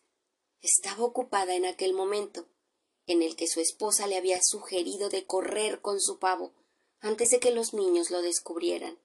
estaba 0.61 1.03
ocupada 1.03 1.55
en 1.55 1.65
aquel 1.65 1.93
momento 1.93 2.47
en 3.07 3.21
el 3.23 3.35
que 3.35 3.47
su 3.47 3.61
esposa 3.61 4.05
le 4.05 4.17
había 4.17 4.41
sugerido 4.43 5.09
de 5.09 5.25
correr 5.25 5.81
con 5.81 5.99
su 5.99 6.19
pavo 6.19 6.53
antes 6.99 7.29
de 7.29 7.39
que 7.39 7.51
los 7.51 7.73
niños 7.73 8.11
lo 8.11 8.21
descubrieran. 8.21 8.99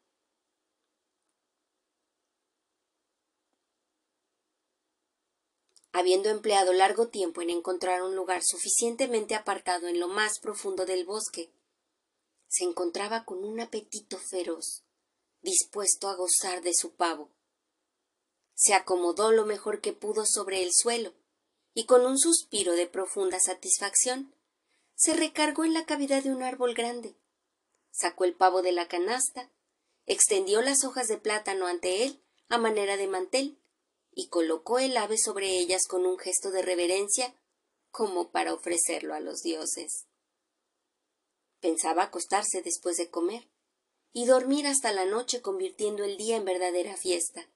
Habiendo 5.93 6.31
empleado 6.31 6.73
largo 6.73 7.09
tiempo 7.09 7.43
en 7.43 7.51
encontrar 7.51 8.03
un 8.03 8.17
lugar 8.17 8.43
suficientemente 8.43 9.35
apartado 9.35 9.89
en 9.89 10.01
lo 10.01 10.09
más 10.09 10.39
profundo 10.41 10.87
del 10.87 11.05
bosque, 11.05 11.53
se 12.49 12.65
encontraba 12.65 13.25
con 13.25 13.45
un 13.45 13.61
apetito 13.61 14.19
feroz, 14.19 14.85
dispuesto 15.43 16.09
a 16.09 16.17
gozar 16.17 16.63
de 16.63 16.75
su 16.75 16.93
pavo. 16.93 17.31
Se 18.55 18.75
acomodó 18.75 19.33
lo 19.33 19.45
mejor 19.45 19.81
que 19.81 19.93
pudo 19.93 20.25
sobre 20.25 20.63
el 20.63 20.71
suelo, 20.73 21.13
y 21.75 21.87
con 21.87 22.05
un 22.05 22.19
suspiro 22.19 22.73
de 22.73 22.87
profunda 22.87 23.41
satisfacción 23.41 24.35
se 24.95 25.15
recargó 25.15 25.65
en 25.65 25.73
la 25.73 25.87
cavidad 25.87 26.23
de 26.23 26.31
un 26.31 26.43
árbol 26.43 26.75
grande, 26.75 27.17
sacó 27.91 28.25
el 28.25 28.35
pavo 28.35 28.63
de 28.63 28.73
la 28.73 28.89
canasta, 28.89 29.51
extendió 30.07 30.63
las 30.63 30.85
hojas 30.85 31.09
de 31.09 31.19
plátano 31.19 31.67
ante 31.67 32.05
él 32.05 32.23
a 32.49 32.59
manera 32.59 32.97
de 32.97 33.07
mantel 33.07 33.59
y 34.13 34.29
colocó 34.29 34.79
el 34.79 34.97
ave 34.97 35.17
sobre 35.17 35.59
ellas 35.59 35.87
con 35.87 36.05
un 36.05 36.19
gesto 36.19 36.51
de 36.51 36.63
reverencia 36.63 37.35
como 37.91 38.31
para 38.31 38.53
ofrecerlo 38.53 39.15
a 39.15 39.21
los 39.21 39.43
dioses. 39.43 40.07
Pensaba 41.61 42.05
acostarse 42.05 42.63
después 42.63 42.97
de 42.97 43.11
comer 43.11 43.49
y 44.13 44.27
dormir 44.27 44.67
hasta 44.67 44.93
la 44.93 45.07
noche 45.07 45.41
convirtiendo 45.41 46.05
el 46.05 46.19
día 46.19 46.37
en 46.37 46.45
verdadera 46.45 46.97
fiesta, 46.97 47.49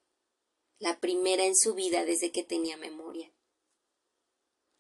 la 0.79 1.01
primera 1.01 1.45
en 1.45 1.57
su 1.57 1.75
vida 1.75 2.05
desde 2.05 2.33
que 2.33 2.43
tenía 2.43 2.77
memoria 2.77 3.36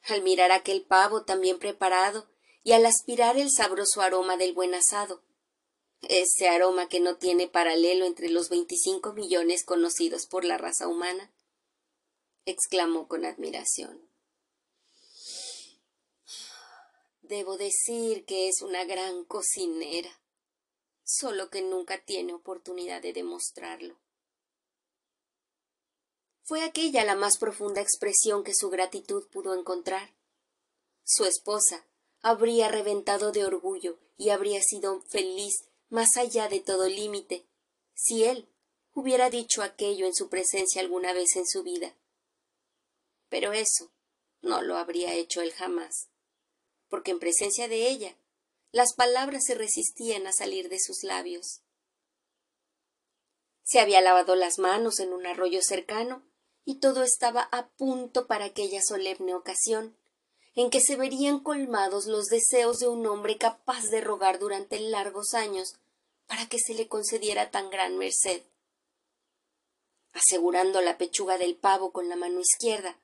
al 0.06 0.22
mirar 0.22 0.52
aquel 0.52 0.82
pavo 0.82 1.24
tan 1.24 1.40
bien 1.40 1.58
preparado 1.58 2.28
y 2.62 2.72
al 2.72 2.86
aspirar 2.86 3.36
el 3.36 3.50
sabroso 3.50 4.00
aroma 4.02 4.36
del 4.36 4.52
buen 4.52 4.74
asado, 4.74 5.22
ese 6.02 6.48
aroma 6.48 6.88
que 6.88 7.00
no 7.00 7.16
tiene 7.16 7.48
paralelo 7.48 8.04
entre 8.04 8.28
los 8.28 8.48
veinticinco 8.48 9.12
millones 9.12 9.64
conocidos 9.64 10.26
por 10.26 10.44
la 10.44 10.58
raza 10.58 10.88
humana, 10.88 11.32
exclamó 12.44 13.08
con 13.08 13.24
admiración. 13.24 14.08
Debo 17.22 17.56
decir 17.56 18.24
que 18.24 18.48
es 18.48 18.62
una 18.62 18.84
gran 18.84 19.24
cocinera, 19.24 20.20
solo 21.02 21.50
que 21.50 21.62
nunca 21.62 22.04
tiene 22.04 22.34
oportunidad 22.34 23.02
de 23.02 23.12
demostrarlo. 23.12 23.98
Fue 26.46 26.62
aquella 26.62 27.04
la 27.04 27.16
más 27.16 27.38
profunda 27.38 27.80
expresión 27.80 28.44
que 28.44 28.54
su 28.54 28.70
gratitud 28.70 29.26
pudo 29.32 29.58
encontrar. 29.58 30.14
Su 31.02 31.24
esposa 31.24 31.88
habría 32.20 32.68
reventado 32.68 33.32
de 33.32 33.44
orgullo 33.44 33.98
y 34.16 34.30
habría 34.30 34.62
sido 34.62 35.02
feliz 35.02 35.64
más 35.88 36.16
allá 36.16 36.48
de 36.48 36.60
todo 36.60 36.88
límite 36.88 37.48
si 37.94 38.22
él 38.22 38.48
hubiera 38.92 39.28
dicho 39.28 39.60
aquello 39.60 40.06
en 40.06 40.14
su 40.14 40.28
presencia 40.28 40.80
alguna 40.80 41.12
vez 41.12 41.34
en 41.34 41.48
su 41.48 41.64
vida. 41.64 41.96
Pero 43.28 43.52
eso 43.52 43.90
no 44.40 44.62
lo 44.62 44.76
habría 44.76 45.14
hecho 45.14 45.40
él 45.40 45.52
jamás, 45.52 46.10
porque 46.88 47.10
en 47.10 47.18
presencia 47.18 47.66
de 47.66 47.88
ella 47.88 48.16
las 48.70 48.94
palabras 48.94 49.46
se 49.46 49.56
resistían 49.56 50.28
a 50.28 50.32
salir 50.32 50.68
de 50.68 50.78
sus 50.78 51.02
labios. 51.02 51.62
Se 53.64 53.80
había 53.80 54.00
lavado 54.00 54.36
las 54.36 54.60
manos 54.60 55.00
en 55.00 55.12
un 55.12 55.26
arroyo 55.26 55.60
cercano 55.60 56.22
y 56.66 56.80
todo 56.80 57.04
estaba 57.04 57.48
a 57.52 57.68
punto 57.68 58.26
para 58.26 58.46
aquella 58.46 58.82
solemne 58.82 59.34
ocasión, 59.34 59.96
en 60.56 60.68
que 60.68 60.80
se 60.80 60.96
verían 60.96 61.38
colmados 61.38 62.06
los 62.06 62.26
deseos 62.26 62.78
de 62.78 62.88
un 62.88 63.06
hombre 63.06 63.38
capaz 63.38 63.84
de 63.84 64.00
rogar 64.00 64.40
durante 64.40 64.80
largos 64.80 65.32
años 65.32 65.76
para 66.26 66.48
que 66.48 66.58
se 66.58 66.74
le 66.74 66.88
concediera 66.88 67.52
tan 67.52 67.70
gran 67.70 67.96
merced. 67.96 68.42
Asegurando 70.12 70.80
la 70.80 70.98
pechuga 70.98 71.38
del 71.38 71.54
pavo 71.54 71.92
con 71.92 72.08
la 72.08 72.16
mano 72.16 72.40
izquierda, 72.40 72.98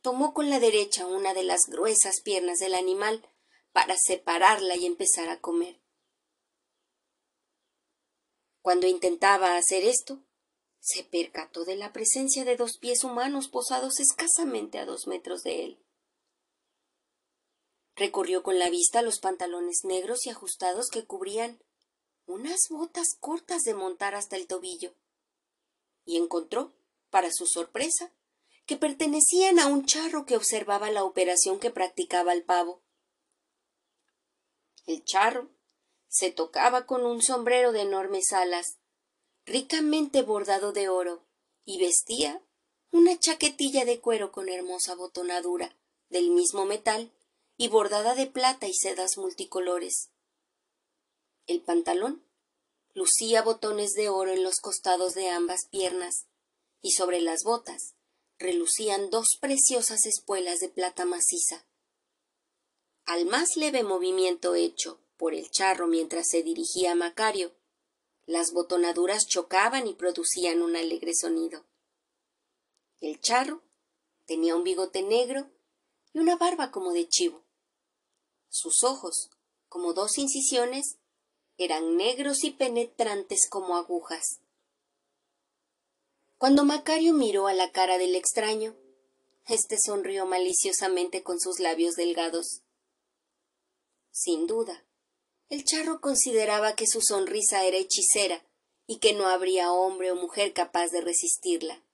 tomó 0.00 0.32
con 0.32 0.48
la 0.48 0.60
derecha 0.60 1.06
una 1.06 1.34
de 1.34 1.42
las 1.42 1.62
gruesas 1.66 2.20
piernas 2.20 2.60
del 2.60 2.74
animal 2.74 3.26
para 3.72 3.96
separarla 3.98 4.76
y 4.76 4.86
empezar 4.86 5.28
a 5.28 5.40
comer. 5.40 5.80
Cuando 8.62 8.86
intentaba 8.86 9.56
hacer 9.56 9.82
esto, 9.82 10.20
se 10.80 11.04
percató 11.04 11.64
de 11.64 11.76
la 11.76 11.92
presencia 11.92 12.44
de 12.44 12.56
dos 12.56 12.78
pies 12.78 13.04
humanos 13.04 13.48
posados 13.48 14.00
escasamente 14.00 14.78
a 14.78 14.86
dos 14.86 15.06
metros 15.06 15.42
de 15.42 15.64
él. 15.64 15.84
Recorrió 17.96 18.42
con 18.42 18.58
la 18.58 18.70
vista 18.70 19.02
los 19.02 19.18
pantalones 19.18 19.84
negros 19.84 20.26
y 20.26 20.30
ajustados 20.30 20.88
que 20.88 21.04
cubrían 21.04 21.62
unas 22.26 22.68
botas 22.70 23.16
cortas 23.18 23.62
de 23.62 23.74
montar 23.74 24.14
hasta 24.14 24.36
el 24.36 24.46
tobillo, 24.46 24.94
y 26.04 26.16
encontró, 26.16 26.74
para 27.10 27.32
su 27.32 27.46
sorpresa, 27.46 28.12
que 28.66 28.76
pertenecían 28.76 29.58
a 29.58 29.66
un 29.66 29.86
charro 29.86 30.26
que 30.26 30.36
observaba 30.36 30.90
la 30.90 31.02
operación 31.02 31.58
que 31.58 31.70
practicaba 31.70 32.34
el 32.34 32.44
pavo. 32.44 32.82
El 34.86 35.04
charro 35.04 35.50
se 36.06 36.30
tocaba 36.30 36.86
con 36.86 37.04
un 37.04 37.22
sombrero 37.22 37.72
de 37.72 37.80
enormes 37.80 38.32
alas 38.32 38.78
ricamente 39.48 40.22
bordado 40.22 40.72
de 40.72 40.88
oro, 40.88 41.24
y 41.64 41.80
vestía 41.80 42.42
una 42.90 43.18
chaquetilla 43.18 43.84
de 43.84 44.00
cuero 44.00 44.32
con 44.32 44.48
hermosa 44.48 44.94
botonadura, 44.94 45.76
del 46.08 46.30
mismo 46.30 46.64
metal, 46.64 47.12
y 47.56 47.68
bordada 47.68 48.14
de 48.14 48.26
plata 48.26 48.68
y 48.68 48.74
sedas 48.74 49.18
multicolores. 49.18 50.10
El 51.46 51.60
pantalón 51.60 52.22
lucía 52.94 53.42
botones 53.42 53.92
de 53.92 54.08
oro 54.08 54.32
en 54.32 54.42
los 54.42 54.60
costados 54.60 55.14
de 55.14 55.28
ambas 55.28 55.66
piernas, 55.70 56.26
y 56.80 56.92
sobre 56.92 57.20
las 57.20 57.42
botas 57.44 57.94
relucían 58.38 59.10
dos 59.10 59.36
preciosas 59.40 60.06
espuelas 60.06 60.60
de 60.60 60.68
plata 60.68 61.04
maciza. 61.04 61.66
Al 63.04 63.26
más 63.26 63.56
leve 63.56 63.82
movimiento 63.82 64.54
hecho 64.54 65.00
por 65.16 65.34
el 65.34 65.50
charro 65.50 65.86
mientras 65.86 66.28
se 66.28 66.42
dirigía 66.42 66.92
a 66.92 66.94
Macario, 66.94 67.52
las 68.28 68.52
botonaduras 68.52 69.26
chocaban 69.26 69.86
y 69.86 69.94
producían 69.94 70.60
un 70.60 70.76
alegre 70.76 71.14
sonido. 71.14 71.64
El 73.00 73.18
charro 73.22 73.62
tenía 74.26 74.54
un 74.54 74.64
bigote 74.64 75.02
negro 75.02 75.50
y 76.12 76.18
una 76.18 76.36
barba 76.36 76.70
como 76.70 76.92
de 76.92 77.08
chivo. 77.08 77.46
Sus 78.50 78.84
ojos, 78.84 79.30
como 79.70 79.94
dos 79.94 80.18
incisiones, 80.18 80.98
eran 81.56 81.96
negros 81.96 82.44
y 82.44 82.50
penetrantes 82.50 83.48
como 83.48 83.78
agujas. 83.78 84.40
Cuando 86.36 86.66
Macario 86.66 87.14
miró 87.14 87.46
a 87.46 87.54
la 87.54 87.72
cara 87.72 87.96
del 87.96 88.14
extraño, 88.14 88.76
éste 89.46 89.78
sonrió 89.80 90.26
maliciosamente 90.26 91.22
con 91.22 91.40
sus 91.40 91.60
labios 91.60 91.94
delgados. 91.94 92.60
Sin 94.10 94.46
duda, 94.46 94.84
el 95.48 95.64
charro 95.64 96.00
consideraba 96.00 96.74
que 96.74 96.86
su 96.86 97.00
sonrisa 97.00 97.64
era 97.64 97.78
hechicera 97.78 98.44
y 98.86 98.98
que 98.98 99.12
no 99.12 99.28
habría 99.28 99.72
hombre 99.72 100.10
o 100.10 100.16
mujer 100.16 100.52
capaz 100.52 100.88
de 100.88 101.00
resistirla. 101.00 101.84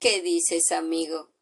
¿Qué 0.00 0.22
dices, 0.22 0.70
amigo, 0.70 1.32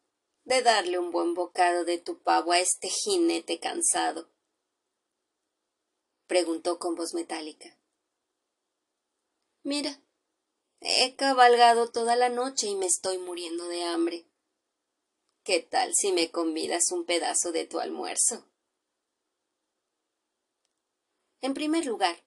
de 0.43 0.61
darle 0.61 0.97
un 0.97 1.11
buen 1.11 1.33
bocado 1.33 1.85
de 1.85 1.99
tu 1.99 2.21
pavo 2.21 2.51
a 2.51 2.59
este 2.59 2.89
jinete 2.89 3.59
cansado? 3.59 4.31
preguntó 6.25 6.79
con 6.79 6.95
voz 6.95 7.13
metálica. 7.13 7.77
Mira, 9.63 10.01
he 10.81 11.15
cabalgado 11.15 11.91
toda 11.91 12.15
la 12.15 12.29
noche 12.29 12.67
y 12.67 12.75
me 12.75 12.85
estoy 12.85 13.17
muriendo 13.17 13.67
de 13.67 13.83
hambre. 13.83 14.25
¿Qué 15.47 15.61
tal 15.61 15.93
si 15.95 16.11
me 16.11 16.29
convidas 16.29 16.91
un 16.91 17.05
pedazo 17.05 17.53
de 17.53 17.65
tu 17.65 17.79
almuerzo? 17.79 18.43
En 21.39 21.53
primer 21.53 21.85
lugar, 21.85 22.21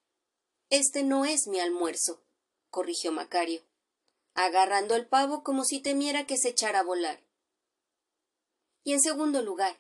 este 0.71 1.03
no 1.03 1.27
es 1.27 1.47
mi 1.47 1.61
almuerzo, 1.61 2.23
corrigió 2.71 3.13
Macario, 3.13 3.61
agarrando 4.33 4.95
el 4.95 5.07
pavo 5.07 5.45
como 5.45 5.67
si 5.67 5.81
temiera 5.83 6.27
que 6.27 6.39
se 6.39 6.49
echara 6.49 6.79
a 6.79 6.83
volar. 6.83 7.23
Y 8.85 8.95
en 8.95 9.03
segundo 9.03 9.43
lugar, 9.43 9.79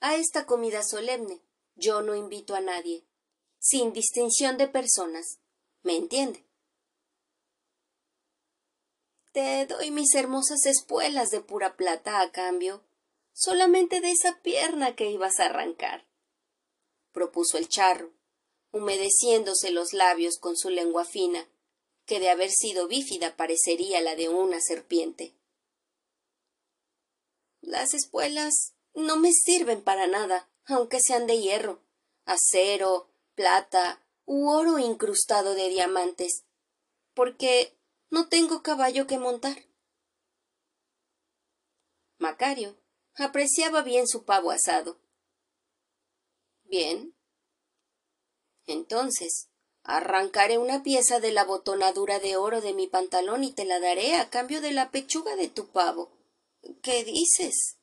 a 0.00 0.16
esta 0.16 0.44
comida 0.44 0.82
solemne 0.82 1.42
yo 1.76 2.02
no 2.02 2.16
invito 2.16 2.56
a 2.56 2.60
nadie, 2.60 3.04
sin 3.60 3.92
distinción 3.92 4.58
de 4.58 4.66
personas. 4.66 5.38
¿Me 5.84 5.94
entiende? 5.94 6.44
Te 9.34 9.66
doy 9.66 9.90
mis 9.90 10.14
hermosas 10.14 10.64
espuelas 10.64 11.32
de 11.32 11.40
pura 11.40 11.76
plata 11.76 12.20
a 12.20 12.30
cambio, 12.30 12.84
solamente 13.32 14.00
de 14.00 14.12
esa 14.12 14.40
pierna 14.42 14.94
que 14.94 15.10
ibas 15.10 15.40
a 15.40 15.46
arrancar, 15.46 16.06
propuso 17.10 17.58
el 17.58 17.68
charro, 17.68 18.12
humedeciéndose 18.70 19.72
los 19.72 19.92
labios 19.92 20.38
con 20.38 20.56
su 20.56 20.70
lengua 20.70 21.04
fina, 21.04 21.48
que 22.06 22.20
de 22.20 22.30
haber 22.30 22.52
sido 22.52 22.86
bífida 22.86 23.36
parecería 23.36 24.00
la 24.00 24.14
de 24.14 24.28
una 24.28 24.60
serpiente. 24.60 25.34
Las 27.60 27.92
espuelas 27.92 28.74
no 28.94 29.16
me 29.16 29.32
sirven 29.32 29.82
para 29.82 30.06
nada, 30.06 30.48
aunque 30.64 31.00
sean 31.00 31.26
de 31.26 31.40
hierro, 31.40 31.82
acero, 32.24 33.08
plata 33.34 34.00
u 34.26 34.48
oro 34.48 34.78
incrustado 34.78 35.54
de 35.54 35.70
diamantes, 35.70 36.44
porque 37.14 37.76
no 38.10 38.28
tengo 38.28 38.62
caballo 38.62 39.06
que 39.06 39.18
montar. 39.18 39.56
Macario 42.18 42.76
apreciaba 43.16 43.82
bien 43.82 44.06
su 44.08 44.24
pavo 44.24 44.50
asado. 44.50 44.98
Bien. 46.64 47.14
Entonces, 48.66 49.50
arrancaré 49.82 50.58
una 50.58 50.82
pieza 50.82 51.20
de 51.20 51.32
la 51.32 51.44
botonadura 51.44 52.18
de 52.18 52.36
oro 52.36 52.60
de 52.60 52.72
mi 52.72 52.86
pantalón 52.86 53.44
y 53.44 53.52
te 53.52 53.64
la 53.64 53.78
daré 53.80 54.16
a 54.16 54.30
cambio 54.30 54.60
de 54.60 54.72
la 54.72 54.90
pechuga 54.90 55.36
de 55.36 55.48
tu 55.48 55.68
pavo. 55.68 56.10
¿Qué 56.82 57.04
dices? 57.04 57.76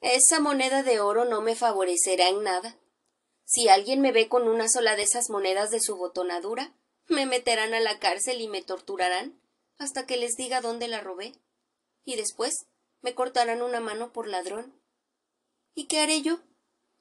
Esa 0.00 0.38
moneda 0.38 0.82
de 0.82 1.00
oro 1.00 1.24
no 1.24 1.40
me 1.40 1.56
favorecerá 1.56 2.28
en 2.28 2.42
nada. 2.42 2.78
Si 3.44 3.68
alguien 3.68 4.02
me 4.02 4.12
ve 4.12 4.28
con 4.28 4.46
una 4.48 4.68
sola 4.68 4.96
de 4.96 5.02
esas 5.02 5.30
monedas 5.30 5.70
de 5.70 5.80
su 5.80 5.96
botonadura, 5.96 6.74
me 7.08 7.26
meterán 7.26 7.74
a 7.74 7.80
la 7.80 7.98
cárcel 7.98 8.40
y 8.40 8.48
me 8.48 8.62
torturarán 8.62 9.38
hasta 9.78 10.06
que 10.06 10.16
les 10.16 10.36
diga 10.36 10.60
dónde 10.60 10.88
la 10.88 11.00
robé. 11.00 11.32
Y 12.04 12.16
después 12.16 12.66
me 13.02 13.14
cortarán 13.14 13.62
una 13.62 13.80
mano 13.80 14.12
por 14.12 14.28
ladrón. 14.28 14.74
¿Y 15.74 15.86
qué 15.86 16.00
haré 16.00 16.22
yo? 16.22 16.40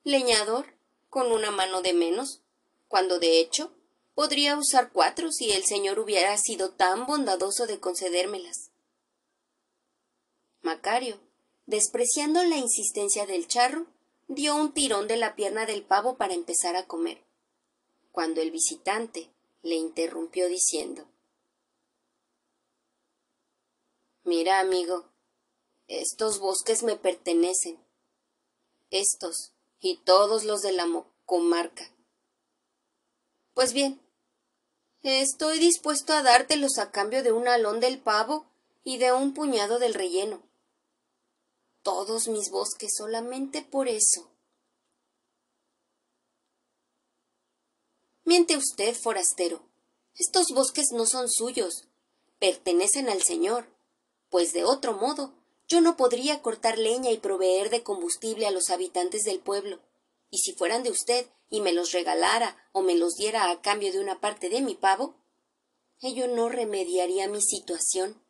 Leñador, 0.04 0.76
con 1.10 1.32
una 1.32 1.52
mano 1.52 1.82
de 1.82 1.94
menos, 1.94 2.42
cuando 2.88 3.20
de 3.20 3.40
hecho 3.40 3.72
podría 4.16 4.58
usar 4.58 4.92
cuatro 4.92 5.32
si 5.32 5.52
el 5.52 5.64
señor 5.64 6.00
hubiera 6.00 6.38
sido 6.38 6.72
tan 6.72 7.06
bondadoso 7.06 7.68
de 7.68 7.80
concedérmelas. 7.80 8.72
Macario, 10.62 11.20
despreciando 11.66 12.44
la 12.44 12.58
insistencia 12.58 13.26
del 13.26 13.48
charro, 13.48 13.86
dio 14.28 14.56
un 14.56 14.74
tirón 14.74 15.08
de 15.08 15.18
la 15.18 15.36
pierna 15.36 15.66
del 15.66 15.84
pavo 15.84 16.18
para 16.18 16.34
empezar 16.34 16.76
a 16.76 16.86
comer, 16.86 17.24
cuando 18.12 18.42
el 18.42 18.52
visitante 18.52 19.33
le 19.64 19.76
interrumpió 19.76 20.48
diciendo 20.48 21.08
Mira, 24.26 24.60
amigo, 24.60 25.10
estos 25.88 26.40
bosques 26.40 26.84
me 26.84 26.96
pertenecen. 26.96 27.78
Estos 28.90 29.52
y 29.82 29.98
todos 29.98 30.46
los 30.46 30.62
de 30.62 30.72
la 30.72 30.88
comarca. 31.26 31.92
Pues 33.54 33.74
bien, 33.74 34.02
estoy 35.02 35.60
dispuesto 35.60 36.14
a 36.14 36.24
dártelos 36.24 36.78
a 36.78 36.92
cambio 36.92 37.22
de 37.22 37.34
un 37.34 37.50
alón 37.50 37.82
del 37.82 38.00
pavo 38.00 38.46
y 38.86 38.98
de 38.98 39.12
un 39.12 39.34
puñado 39.34 39.78
del 39.78 39.94
relleno. 39.94 40.42
Todos 41.82 42.30
mis 42.30 42.50
bosques 42.50 42.94
solamente 42.96 43.62
por 43.62 43.90
eso. 43.90 44.33
Miente 48.26 48.56
usted, 48.56 48.96
forastero. 48.96 49.62
Estos 50.16 50.52
bosques 50.52 50.92
no 50.92 51.06
son 51.06 51.30
suyos, 51.30 51.88
pertenecen 52.40 53.10
al 53.10 53.22
Señor, 53.22 53.68
pues 54.30 54.54
de 54.54 54.64
otro 54.64 54.94
modo 54.94 55.34
yo 55.68 55.82
no 55.82 55.98
podría 55.98 56.42
cortar 56.42 56.78
leña 56.78 57.12
y 57.12 57.18
proveer 57.18 57.70
de 57.70 57.84
combustible 57.84 58.46
a 58.46 58.52
los 58.52 58.70
habitantes 58.70 59.24
del 59.24 59.40
pueblo. 59.40 59.80
Y 60.30 60.40
si 60.40 60.54
fueran 60.54 60.84
de 60.84 60.92
usted 60.92 61.28
y 61.50 61.62
me 61.62 61.74
los 61.74 61.92
regalara 61.92 62.70
o 62.72 62.82
me 62.82 62.96
los 62.96 63.16
diera 63.16 63.50
a 63.50 63.62
cambio 63.62 63.92
de 63.92 64.00
una 64.00 64.22
parte 64.22 64.50
de 64.50 64.62
mi 64.62 64.76
pavo, 64.76 65.16
ello 66.00 66.28
no 66.28 66.50
remediaría 66.50 67.28
mi 67.28 67.42
situación, 67.42 68.22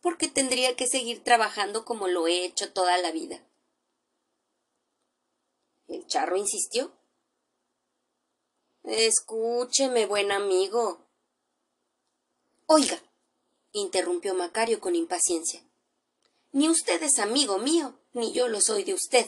porque 0.00 0.28
tendría 0.28 0.76
que 0.76 0.86
seguir 0.86 1.24
trabajando 1.24 1.84
como 1.84 2.08
lo 2.08 2.26
he 2.26 2.44
hecho 2.44 2.72
toda 2.72 2.98
la 2.98 3.12
vida. 3.12 3.44
El 5.88 6.06
charro 6.06 6.36
insistió. 6.36 6.97
Escúcheme, 8.90 10.06
buen 10.06 10.32
amigo. 10.32 11.04
Oiga, 12.64 12.98
interrumpió 13.72 14.32
Macario 14.32 14.80
con 14.80 14.94
impaciencia. 14.94 15.62
Ni 16.52 16.70
usted 16.70 17.02
es 17.02 17.18
amigo 17.18 17.58
mío, 17.58 18.00
ni 18.14 18.32
yo 18.32 18.48
lo 18.48 18.62
soy 18.62 18.84
de 18.84 18.94
usted. 18.94 19.26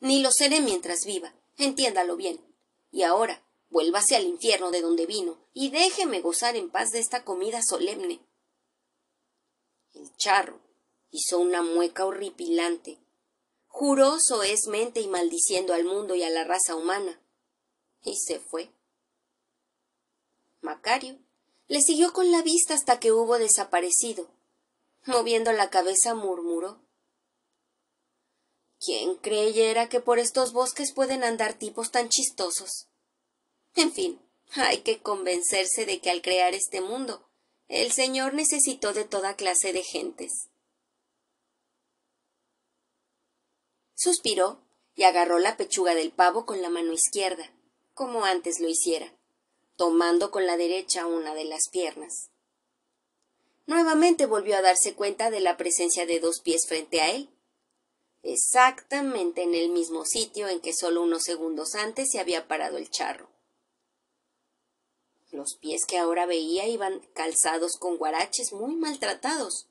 Ni 0.00 0.22
lo 0.22 0.32
seré 0.32 0.62
mientras 0.62 1.04
viva. 1.04 1.34
Entiéndalo 1.58 2.16
bien. 2.16 2.40
Y 2.90 3.02
ahora, 3.02 3.46
vuélvase 3.68 4.16
al 4.16 4.24
infierno 4.24 4.70
de 4.70 4.80
donde 4.80 5.04
vino 5.04 5.36
y 5.52 5.68
déjeme 5.68 6.22
gozar 6.22 6.56
en 6.56 6.70
paz 6.70 6.90
de 6.90 7.00
esta 7.00 7.22
comida 7.22 7.60
solemne. 7.60 8.26
El 9.92 10.10
charro 10.16 10.58
hizo 11.10 11.38
una 11.38 11.60
mueca 11.60 12.06
horripilante. 12.06 12.98
Juró 13.66 14.18
soezmente 14.18 15.00
y 15.00 15.06
maldiciendo 15.06 15.74
al 15.74 15.84
mundo 15.84 16.14
y 16.14 16.22
a 16.22 16.30
la 16.30 16.44
raza 16.44 16.76
humana. 16.76 17.19
Y 18.02 18.16
se 18.16 18.40
fue. 18.40 18.70
Macario 20.60 21.18
le 21.68 21.80
siguió 21.80 22.12
con 22.12 22.30
la 22.32 22.42
vista 22.42 22.74
hasta 22.74 22.98
que 22.98 23.12
hubo 23.12 23.38
desaparecido 23.38 24.28
Moviendo 25.06 25.52
la 25.52 25.70
cabeza 25.70 26.14
murmuró. 26.14 26.84
¿Quién 28.78 29.16
creyera 29.16 29.88
que 29.88 30.00
por 30.00 30.18
estos 30.18 30.52
bosques 30.52 30.92
pueden 30.92 31.24
andar 31.24 31.54
tipos 31.54 31.90
tan 31.90 32.08
chistosos? 32.08 32.88
En 33.74 33.92
fin, 33.92 34.20
hay 34.52 34.82
que 34.82 35.00
convencerse 35.00 35.86
de 35.86 36.00
que 36.00 36.10
al 36.10 36.22
crear 36.22 36.54
este 36.54 36.80
mundo, 36.80 37.30
el 37.68 37.92
Señor 37.92 38.34
necesitó 38.34 38.92
de 38.92 39.04
toda 39.04 39.36
clase 39.36 39.72
de 39.72 39.82
gentes. 39.82 40.50
Suspiró 43.94 44.62
y 44.94 45.04
agarró 45.04 45.38
la 45.38 45.56
pechuga 45.56 45.94
del 45.94 46.12
pavo 46.12 46.44
con 46.44 46.60
la 46.60 46.68
mano 46.68 46.92
izquierda, 46.92 47.54
como 48.00 48.24
antes 48.24 48.60
lo 48.60 48.68
hiciera, 48.70 49.12
tomando 49.76 50.30
con 50.30 50.46
la 50.46 50.56
derecha 50.56 51.04
una 51.04 51.34
de 51.34 51.44
las 51.44 51.68
piernas. 51.68 52.30
Nuevamente 53.66 54.24
volvió 54.24 54.56
a 54.56 54.62
darse 54.62 54.94
cuenta 54.94 55.30
de 55.30 55.40
la 55.40 55.58
presencia 55.58 56.06
de 56.06 56.18
dos 56.18 56.40
pies 56.40 56.66
frente 56.66 57.02
a 57.02 57.10
él, 57.10 57.28
exactamente 58.22 59.42
en 59.42 59.54
el 59.54 59.68
mismo 59.68 60.06
sitio 60.06 60.48
en 60.48 60.60
que 60.60 60.72
solo 60.72 61.02
unos 61.02 61.24
segundos 61.24 61.74
antes 61.74 62.10
se 62.10 62.18
había 62.18 62.48
parado 62.48 62.78
el 62.78 62.88
charro. 62.88 63.28
Los 65.30 65.56
pies 65.56 65.84
que 65.84 65.98
ahora 65.98 66.24
veía 66.24 66.66
iban 66.68 67.00
calzados 67.12 67.76
con 67.76 67.98
guaraches 67.98 68.54
muy 68.54 68.76
maltratados, 68.76 69.66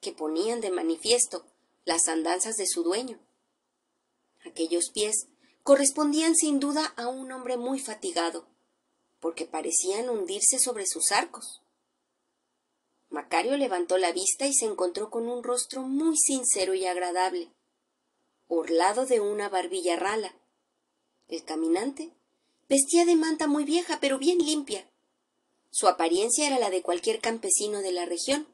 que 0.00 0.10
ponían 0.10 0.60
de 0.60 0.72
manifiesto 0.72 1.46
las 1.84 2.08
andanzas 2.08 2.56
de 2.56 2.66
su 2.66 2.82
dueño. 2.82 3.20
Aquellos 4.44 4.90
pies 4.90 5.28
correspondían 5.62 6.34
sin 6.34 6.58
duda 6.58 6.92
a 6.96 7.08
un 7.08 7.30
hombre 7.32 7.56
muy 7.56 7.78
fatigado, 7.78 8.46
porque 9.20 9.46
parecían 9.46 10.08
hundirse 10.08 10.58
sobre 10.58 10.86
sus 10.86 11.12
arcos. 11.12 11.62
Macario 13.10 13.56
levantó 13.56 13.98
la 13.98 14.12
vista 14.12 14.46
y 14.46 14.54
se 14.54 14.64
encontró 14.64 15.10
con 15.10 15.28
un 15.28 15.44
rostro 15.44 15.82
muy 15.82 16.16
sincero 16.16 16.74
y 16.74 16.86
agradable, 16.86 17.52
orlado 18.48 19.06
de 19.06 19.20
una 19.20 19.48
barbilla 19.48 19.96
rala. 19.96 20.34
El 21.28 21.44
caminante 21.44 22.10
vestía 22.68 23.04
de 23.04 23.16
manta 23.16 23.46
muy 23.46 23.64
vieja, 23.64 23.98
pero 24.00 24.18
bien 24.18 24.38
limpia. 24.38 24.88
Su 25.70 25.88
apariencia 25.88 26.46
era 26.46 26.58
la 26.58 26.70
de 26.70 26.82
cualquier 26.82 27.20
campesino 27.20 27.80
de 27.80 27.92
la 27.92 28.06
región. 28.06 28.46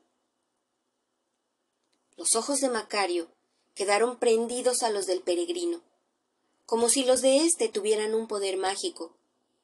Los 2.16 2.34
ojos 2.36 2.60
de 2.60 2.68
Macario 2.68 3.28
quedaron 3.74 4.18
prendidos 4.18 4.82
a 4.82 4.90
los 4.90 5.06
del 5.06 5.22
peregrino, 5.22 5.82
como 6.68 6.90
si 6.90 7.02
los 7.02 7.22
de 7.22 7.38
éste 7.38 7.70
tuvieran 7.70 8.14
un 8.14 8.28
poder 8.28 8.58
mágico, 8.58 9.16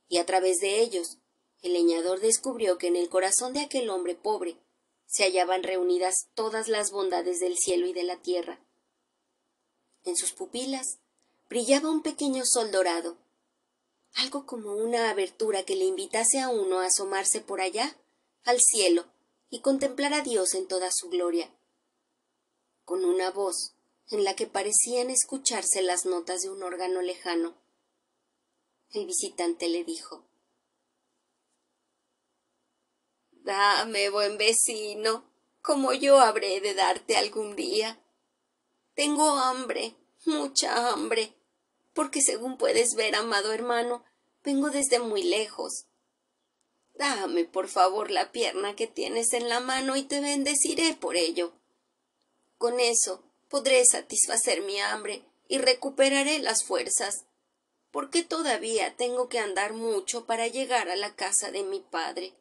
y 0.09 0.17
a 0.17 0.25
través 0.25 0.61
de 0.61 0.81
ellos 0.81 1.19
el 1.61 1.75
leñador 1.75 2.19
descubrió 2.21 2.79
que 2.79 2.87
en 2.87 2.97
el 2.97 3.11
corazón 3.11 3.53
de 3.53 3.61
aquel 3.61 3.91
hombre 3.91 4.15
pobre 4.15 4.57
se 5.05 5.25
hallaban 5.25 5.63
reunidas 5.63 6.29
todas 6.35 6.67
las 6.67 6.91
bondades 6.93 7.41
del 7.41 7.59
cielo 7.59 7.87
y 7.87 7.93
de 7.93 8.05
la 8.05 8.17
tierra. 8.23 8.59
En 10.05 10.17
sus 10.17 10.33
pupilas 10.33 10.97
brillaba 11.51 11.91
un 11.91 12.01
pequeño 12.01 12.47
sol 12.47 12.71
dorado, 12.71 13.19
algo 14.15 14.47
como 14.47 14.73
una 14.73 15.11
abertura 15.11 15.63
que 15.63 15.77
le 15.77 15.85
invitase 15.85 16.41
a 16.41 16.49
uno 16.49 16.81
a 16.81 16.87
asomarse 16.87 17.43
por 17.43 17.61
allá, 17.61 17.99
al 18.45 18.63
cielo, 18.63 19.05
y 19.51 19.61
contemplar 19.61 20.15
a 20.15 20.23
Dios 20.23 20.55
en 20.55 20.67
toda 20.67 20.91
su 20.91 21.11
gloria. 21.11 21.55
Con 22.87 23.05
una 23.05 23.31
voz 23.31 23.74
en 24.11 24.25
la 24.25 24.37
que 24.37 24.47
parecían 24.47 25.11
escucharse 25.11 25.83
las 25.83 26.05
notas 26.05 26.43
de 26.43 26.51
un 26.51 26.63
órgano 26.63 27.03
lejano. 27.03 27.55
El 28.91 29.07
visitante 29.07 29.69
le 29.69 29.85
dijo 29.85 30.25
Dame, 33.31 34.09
buen 34.11 34.39
vecino, 34.39 35.31
como 35.61 35.93
yo 35.93 36.21
habré 36.21 36.61
de 36.61 36.75
darte 36.75 37.17
algún 37.17 37.57
día. 37.57 38.01
Tengo 38.95 39.31
hambre, 39.37 39.97
mucha 40.25 40.91
hambre, 40.91 41.35
porque 41.93 42.23
según 42.23 42.57
puedes 42.57 42.95
ver, 42.95 43.15
amado 43.17 43.53
hermano, 43.53 44.05
vengo 44.43 44.71
desde 44.71 44.99
muy 44.99 45.23
lejos. 45.23 45.87
Dame, 46.95 47.45
por 47.45 47.69
favor, 47.69 48.11
la 48.11 48.31
pierna 48.31 48.77
que 48.77 48.87
tienes 48.87 49.33
en 49.33 49.49
la 49.49 49.61
mano 49.61 49.97
y 49.97 50.05
te 50.05 50.21
bendeciré 50.21 50.95
por 50.95 51.17
ello. 51.17 51.53
Con 52.57 52.79
eso 52.79 53.34
podré 53.55 53.87
satisfacer 53.87 54.63
mi 54.63 54.81
hambre 54.81 55.25
y 55.47 55.59
recuperaré 55.59 56.41
las 56.41 56.65
fuerzas, 56.65 57.25
porque 57.93 58.25
todavía 58.25 58.97
tengo 58.97 59.29
que 59.29 59.39
andar 59.39 59.75
mucho 59.75 60.27
para 60.27 60.49
llegar 60.49 60.89
a 60.89 60.97
la 60.97 61.15
casa 61.15 61.53
de 61.53 61.63
mi 61.63 61.79
padre. 61.79 62.35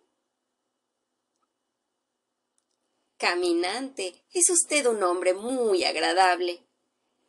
Caminante, 3.18 4.26
es 4.34 4.50
usted 4.50 4.88
un 4.88 5.04
hombre 5.04 5.36
muy 5.36 5.84
agradable, 5.84 6.66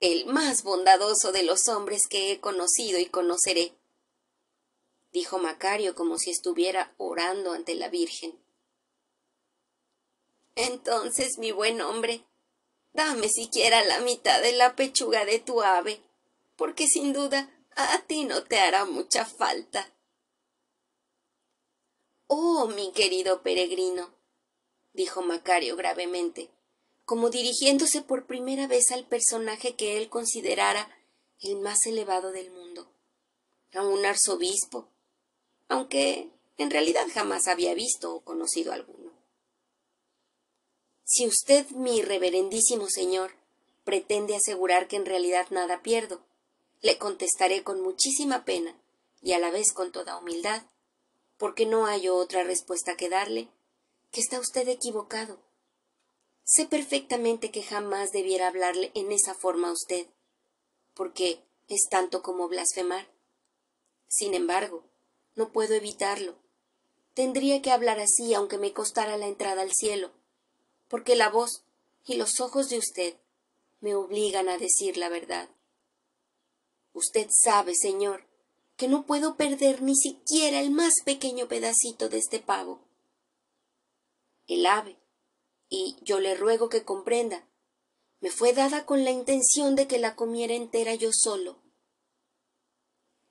el 0.01 0.25
más 0.25 0.63
bondadoso 0.63 1.31
de 1.31 1.43
los 1.43 1.69
hombres 1.69 2.09
que 2.09 2.33
he 2.33 2.41
conocido 2.41 2.99
y 2.99 3.05
conoceré 3.05 3.77
dijo 5.13 5.39
Macario 5.39 5.95
como 5.95 6.17
si 6.17 6.31
estuviera 6.31 6.95
orando 6.97 7.53
ante 7.53 7.75
la 7.75 7.91
Virgen. 7.91 8.43
Entonces, 10.55 11.37
mi 11.37 11.53
buen 11.53 11.83
hombre, 11.83 12.25
dame 12.95 13.29
siquiera 13.29 13.85
la 13.85 14.01
mitad 14.01 14.41
de 14.41 14.53
la 14.53 14.75
pechuga 14.75 15.25
de 15.27 15.41
tu 15.41 15.63
ave, 15.63 16.01
porque 16.57 16.87
sin 16.87 17.13
duda 17.13 17.51
a 17.77 18.01
ti 18.07 18.25
no 18.25 18.45
te 18.45 18.59
hará 18.59 18.85
mucha 18.87 19.27
falta. 19.27 19.93
Oh, 22.27 22.69
mi 22.69 22.93
querido 22.93 23.43
peregrino, 23.43 24.15
dijo 24.93 25.23
Macario 25.23 25.77
gravemente, 25.77 26.51
como 27.05 27.29
dirigiéndose 27.29 28.01
por 28.01 28.27
primera 28.27 28.67
vez 28.67 28.93
al 28.93 29.07
personaje 29.07 29.75
que 29.75 29.99
él 29.99 30.09
considerara 30.09 30.89
el 31.41 31.57
más 31.57 31.85
elevado 31.87 32.31
del 32.31 32.51
mundo, 32.51 32.91
a 33.75 33.83
un 33.83 34.07
arzobispo, 34.07 34.89
aunque 35.69 36.31
en 36.57 36.71
realidad 36.71 37.07
jamás 37.13 37.49
había 37.49 37.75
visto 37.75 38.15
o 38.15 38.21
conocido 38.21 38.73
alguno. 38.73 39.04
Si 41.05 41.27
usted, 41.27 41.69
mi 41.71 42.01
reverendísimo 42.01 42.89
señor, 42.89 43.33
pretende 43.85 44.35
asegurar 44.35 44.89
que 44.89 44.97
en 44.97 45.05
realidad 45.05 45.47
nada 45.51 45.83
pierdo, 45.83 46.25
le 46.81 46.99
contestaré 46.99 47.63
con 47.63 47.81
muchísima 47.83 48.45
pena 48.45 48.75
y 49.21 49.33
a 49.33 49.39
la 49.39 49.51
vez 49.51 49.73
con 49.73 49.93
toda 49.93 50.17
humildad, 50.17 50.63
porque 51.37 51.67
no 51.67 51.87
hay 51.87 52.09
otra 52.09 52.43
respuesta 52.43 52.97
que 52.97 53.09
darle, 53.09 53.49
que 54.11 54.21
está 54.21 54.41
usted 54.41 54.67
equivocado. 54.69 55.39
Sé 56.43 56.67
perfectamente 56.67 57.51
que 57.51 57.63
jamás 57.63 58.11
debiera 58.13 58.49
hablarle 58.49 58.91
en 58.95 59.13
esa 59.13 59.35
forma 59.35 59.69
a 59.69 59.73
usted, 59.73 60.07
porque 60.95 61.43
es 61.69 61.89
tanto 61.91 62.23
como 62.23 62.49
blasfemar. 62.49 63.09
Sin 64.09 64.35
embargo, 64.35 64.85
no 65.35 65.53
puedo 65.53 65.75
evitarlo. 65.75 66.37
Tendría 67.15 67.61
que 67.63 67.71
hablar 67.71 67.99
así 67.99 68.35
aunque 68.35 68.59
me 68.59 68.73
costara 68.73 69.17
la 69.17 69.27
entrada 69.27 69.63
al 69.63 69.73
cielo, 69.73 70.13
porque 70.89 71.17
la 71.17 71.29
voz 71.29 71.65
y 72.05 72.15
los 72.15 72.41
ojos 72.41 72.69
de 72.69 72.79
usted 72.79 73.17
me 73.81 73.95
obligan 73.95 74.49
a 74.49 74.59
decir 74.59 74.97
la 74.97 75.09
verdad. 75.09 75.49
Usted 76.93 77.29
sabe, 77.31 77.75
señor, 77.75 78.27
que 78.77 78.89
no 78.89 79.05
puedo 79.05 79.37
perder 79.37 79.83
ni 79.83 79.97
siquiera 79.97 80.61
el 80.61 80.71
más 80.71 80.95
pequeño 81.05 81.49
pedacito 81.49 82.09
de 82.09 82.19
este 82.19 82.41
pavo. 82.41 82.81
El 84.47 84.67
ave, 84.67 84.97
y 85.69 85.97
yo 86.03 86.21
le 86.21 86.35
ruego 86.35 86.69
que 86.69 86.85
comprenda, 86.85 87.47
me 88.21 88.31
fue 88.31 88.53
dada 88.53 88.87
con 88.87 89.05
la 89.05 89.11
intención 89.11 89.75
de 89.77 89.87
que 89.87 89.99
la 89.99 90.17
comiera 90.17 90.55
entera 90.55 90.95
yo 90.95 91.11
solo. 91.13 91.59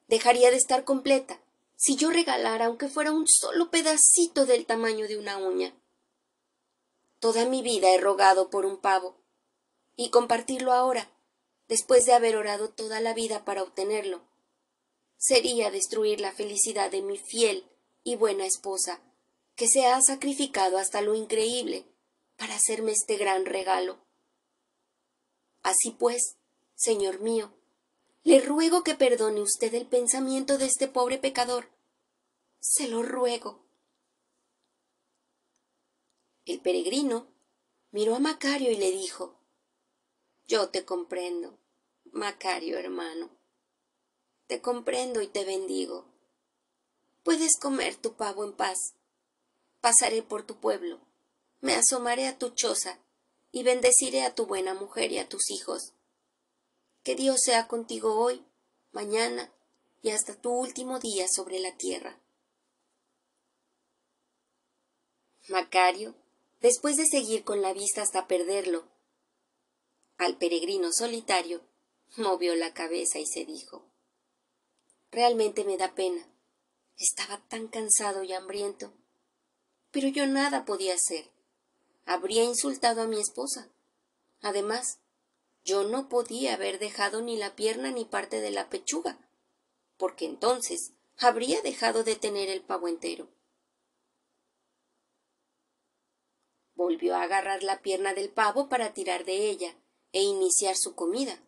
Dejaría 0.07 0.51
de 0.51 0.57
estar 0.57 0.83
completa 0.83 1.41
si 1.75 1.95
yo 1.95 2.11
regalara 2.11 2.65
aunque 2.65 2.87
fuera 2.87 3.11
un 3.11 3.27
solo 3.27 3.71
pedacito 3.71 4.45
del 4.45 4.65
tamaño 4.65 5.07
de 5.07 5.17
una 5.17 5.37
uña. 5.37 5.73
Toda 7.23 7.45
mi 7.45 7.61
vida 7.61 7.89
he 7.89 7.97
rogado 7.97 8.49
por 8.49 8.65
un 8.65 8.75
pavo, 8.75 9.15
y 9.95 10.09
compartirlo 10.09 10.73
ahora, 10.73 11.09
después 11.69 12.05
de 12.05 12.11
haber 12.11 12.35
orado 12.35 12.67
toda 12.67 12.99
la 12.99 13.13
vida 13.13 13.45
para 13.45 13.63
obtenerlo, 13.63 14.27
sería 15.15 15.71
destruir 15.71 16.19
la 16.19 16.33
felicidad 16.33 16.91
de 16.91 17.01
mi 17.01 17.17
fiel 17.17 17.65
y 18.03 18.17
buena 18.17 18.45
esposa, 18.45 18.99
que 19.55 19.69
se 19.69 19.85
ha 19.85 20.01
sacrificado 20.01 20.77
hasta 20.77 20.99
lo 20.99 21.15
increíble 21.15 21.85
para 22.35 22.55
hacerme 22.55 22.91
este 22.91 23.15
gran 23.15 23.45
regalo. 23.45 23.99
Así 25.61 25.91
pues, 25.91 26.35
señor 26.75 27.21
mío, 27.21 27.53
le 28.23 28.41
ruego 28.41 28.83
que 28.83 28.95
perdone 28.95 29.39
usted 29.39 29.73
el 29.75 29.87
pensamiento 29.87 30.57
de 30.57 30.65
este 30.65 30.89
pobre 30.89 31.19
pecador, 31.19 31.69
se 32.59 32.89
lo 32.89 33.01
ruego. 33.01 33.62
El 36.45 36.59
peregrino 36.59 37.27
miró 37.91 38.15
a 38.15 38.19
Macario 38.19 38.71
y 38.71 38.75
le 38.75 38.91
dijo 38.91 39.39
Yo 40.45 40.69
te 40.69 40.83
comprendo, 40.83 41.57
Macario 42.11 42.77
hermano. 42.77 43.29
Te 44.47 44.61
comprendo 44.61 45.21
y 45.21 45.27
te 45.27 45.45
bendigo. 45.45 46.05
Puedes 47.23 47.57
comer 47.57 47.95
tu 47.95 48.15
pavo 48.15 48.43
en 48.43 48.53
paz. 48.53 48.95
Pasaré 49.79 50.21
por 50.21 50.43
tu 50.43 50.59
pueblo, 50.59 50.99
me 51.61 51.75
asomaré 51.75 52.27
a 52.27 52.37
tu 52.37 52.49
choza 52.49 52.99
y 53.51 53.63
bendeciré 53.63 54.23
a 54.23 54.35
tu 54.35 54.45
buena 54.45 54.73
mujer 54.73 55.11
y 55.11 55.19
a 55.19 55.29
tus 55.29 55.49
hijos. 55.49 55.93
Que 57.03 57.15
Dios 57.15 57.41
sea 57.41 57.67
contigo 57.67 58.15
hoy, 58.15 58.45
mañana 58.91 59.53
y 60.01 60.09
hasta 60.09 60.35
tu 60.35 60.51
último 60.51 60.99
día 60.99 61.27
sobre 61.29 61.59
la 61.59 61.77
tierra. 61.77 62.19
Macario, 65.47 66.15
después 66.63 66.97
de 66.97 67.05
seguir 67.05 67.43
con 67.43 67.61
la 67.61 67.73
vista 67.73 68.01
hasta 68.01 68.25
perderlo, 68.25 68.87
al 70.17 70.37
peregrino 70.37 70.91
solitario, 70.93 71.61
movió 72.17 72.55
la 72.55 72.73
cabeza 72.73 73.19
y 73.19 73.27
se 73.27 73.45
dijo 73.45 73.83
Realmente 75.11 75.63
me 75.63 75.77
da 75.77 75.93
pena. 75.93 76.27
Estaba 76.97 77.37
tan 77.49 77.67
cansado 77.67 78.23
y 78.23 78.33
hambriento. 78.33 78.93
Pero 79.91 80.07
yo 80.07 80.25
nada 80.25 80.65
podía 80.65 80.95
hacer. 80.95 81.29
Habría 82.05 82.43
insultado 82.43 83.01
a 83.01 83.07
mi 83.07 83.19
esposa. 83.19 83.69
Además, 84.41 84.99
yo 85.63 85.83
no 85.83 86.09
podía 86.09 86.55
haber 86.55 86.79
dejado 86.79 87.21
ni 87.21 87.37
la 87.37 87.55
pierna 87.55 87.91
ni 87.91 88.05
parte 88.05 88.41
de 88.41 88.51
la 88.51 88.69
pechuga, 88.69 89.19
porque 89.97 90.25
entonces 90.25 90.93
habría 91.17 91.61
dejado 91.61 92.03
de 92.03 92.15
tener 92.15 92.49
el 92.49 92.61
pavo 92.61 92.87
entero. 92.87 93.27
Volvió 96.75 97.15
a 97.15 97.23
agarrar 97.23 97.63
la 97.63 97.81
pierna 97.81 98.13
del 98.13 98.29
pavo 98.29 98.69
para 98.69 98.93
tirar 98.93 99.25
de 99.25 99.49
ella 99.49 99.75
e 100.11 100.21
iniciar 100.21 100.75
su 100.75 100.95
comida, 100.95 101.39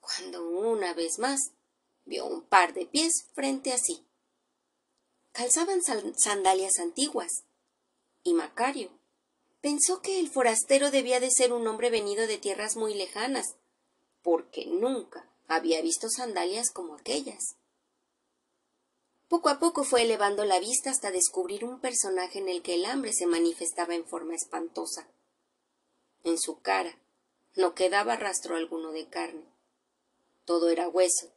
cuando 0.00 0.48
una 0.48 0.94
vez 0.94 1.18
más 1.18 1.52
vio 2.04 2.26
un 2.26 2.42
par 2.42 2.74
de 2.74 2.86
pies 2.86 3.28
frente 3.34 3.72
a 3.72 3.78
sí. 3.78 4.04
Calzaban 5.32 5.80
sandalias 6.16 6.78
antiguas, 6.78 7.44
y 8.22 8.34
Macario 8.34 8.90
pensó 9.60 10.02
que 10.02 10.18
el 10.18 10.28
forastero 10.28 10.90
debía 10.90 11.20
de 11.20 11.30
ser 11.30 11.52
un 11.52 11.66
hombre 11.66 11.90
venido 11.90 12.26
de 12.26 12.38
tierras 12.38 12.76
muy 12.76 12.94
lejanas, 12.94 13.56
porque 14.22 14.66
nunca 14.66 15.28
había 15.48 15.80
visto 15.82 16.08
sandalias 16.08 16.70
como 16.70 16.96
aquellas. 16.96 17.56
Poco 19.32 19.48
a 19.48 19.58
poco 19.58 19.82
fue 19.82 20.02
elevando 20.02 20.44
la 20.44 20.60
vista 20.60 20.90
hasta 20.90 21.10
descubrir 21.10 21.64
un 21.64 21.80
personaje 21.80 22.38
en 22.38 22.50
el 22.50 22.60
que 22.60 22.74
el 22.74 22.84
hambre 22.84 23.14
se 23.14 23.24
manifestaba 23.24 23.94
en 23.94 24.04
forma 24.04 24.34
espantosa. 24.34 25.08
En 26.22 26.38
su 26.38 26.60
cara 26.60 26.98
no 27.56 27.74
quedaba 27.74 28.16
rastro 28.16 28.56
alguno 28.56 28.92
de 28.92 29.08
carne. 29.08 29.46
Todo 30.44 30.68
era 30.68 30.86
hueso, 30.86 31.32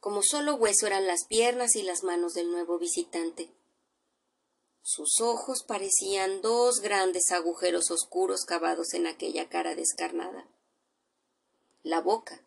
como 0.00 0.24
solo 0.24 0.56
hueso 0.56 0.88
eran 0.88 1.06
las 1.06 1.24
piernas 1.26 1.76
y 1.76 1.84
las 1.84 2.02
manos 2.02 2.34
del 2.34 2.50
nuevo 2.50 2.80
visitante. 2.80 3.52
Sus 4.82 5.20
ojos 5.20 5.62
parecían 5.62 6.42
dos 6.42 6.80
grandes 6.80 7.30
agujeros 7.30 7.92
oscuros 7.92 8.44
cavados 8.44 8.94
en 8.94 9.06
aquella 9.06 9.48
cara 9.48 9.76
descarnada. 9.76 10.48
La 11.84 12.00
boca 12.00 12.42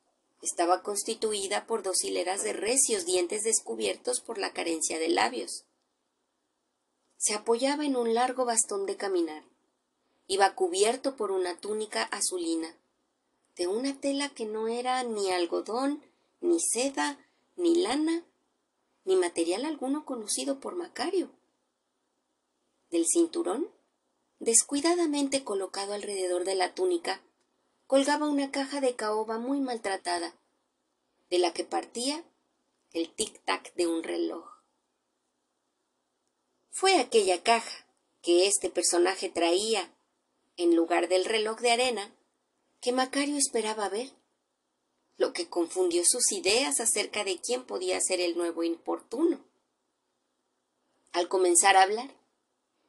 estaba 0.45 0.84
constituida 0.84 1.65
por 1.65 1.81
dos 1.81 2.03
hileras 2.03 2.43
de 2.43 2.53
recios 2.53 3.05
dientes 3.05 3.43
descubiertos 3.43 4.21
por 4.21 4.38
la 4.38 4.53
carencia 4.53 4.99
de 4.99 5.10
labios. 5.10 5.65
Se 7.17 7.34
apoyaba 7.34 7.84
en 7.84 7.95
un 7.95 8.13
largo 8.13 8.45
bastón 8.45 8.86
de 8.86 8.95
caminar. 8.95 9.43
Iba 10.27 10.53
cubierto 10.53 11.15
por 11.15 11.31
una 11.31 11.58
túnica 11.58 12.03
azulina, 12.03 12.77
de 13.55 13.67
una 13.67 13.99
tela 13.99 14.29
que 14.29 14.45
no 14.45 14.67
era 14.67 15.03
ni 15.03 15.31
algodón, 15.31 16.03
ni 16.41 16.60
seda, 16.60 17.17
ni 17.55 17.75
lana, 17.75 18.23
ni 19.03 19.15
material 19.15 19.65
alguno 19.65 20.05
conocido 20.05 20.60
por 20.60 20.75
Macario. 20.75 21.31
Del 22.91 23.05
cinturón, 23.08 23.67
descuidadamente 24.39 25.43
colocado 25.43 25.93
alrededor 25.93 26.43
de 26.43 26.55
la 26.55 26.75
túnica, 26.75 27.21
colgaba 27.88 28.28
una 28.28 28.52
caja 28.52 28.82
de 28.82 28.95
caoba 28.95 29.38
muy 29.38 29.60
maltratada, 29.60 30.36
de 31.30 31.39
la 31.39 31.54
que 31.54 31.63
partía 31.63 32.24
el 32.93 33.13
tic-tac 33.15 33.74
de 33.76 33.88
un 33.88 34.04
reloj. 34.04 34.45
fue 36.71 37.00
aquella 37.00 37.41
caja 37.41 37.88
que 38.21 38.48
este 38.48 38.69
personaje 38.69 39.30
traía 39.30 39.89
en 40.58 40.76
lugar 40.76 41.08
del 41.08 41.26
reloj 41.26 41.60
de 41.60 41.71
arena 41.71 42.13
que 42.82 42.91
Macario 42.91 43.38
esperaba 43.38 43.88
ver, 43.89 44.12
lo 45.17 45.32
que 45.32 45.48
confundió 45.48 46.04
sus 46.06 46.32
ideas 46.32 46.80
acerca 46.80 47.24
de 47.24 47.39
quién 47.39 47.63
podía 47.65 48.00
ser 48.02 48.19
el 48.19 48.36
nuevo 48.38 48.63
importuno. 48.63 49.43
Al 51.13 51.30
comenzar 51.30 51.78
a 51.78 51.84
hablar, 51.84 52.13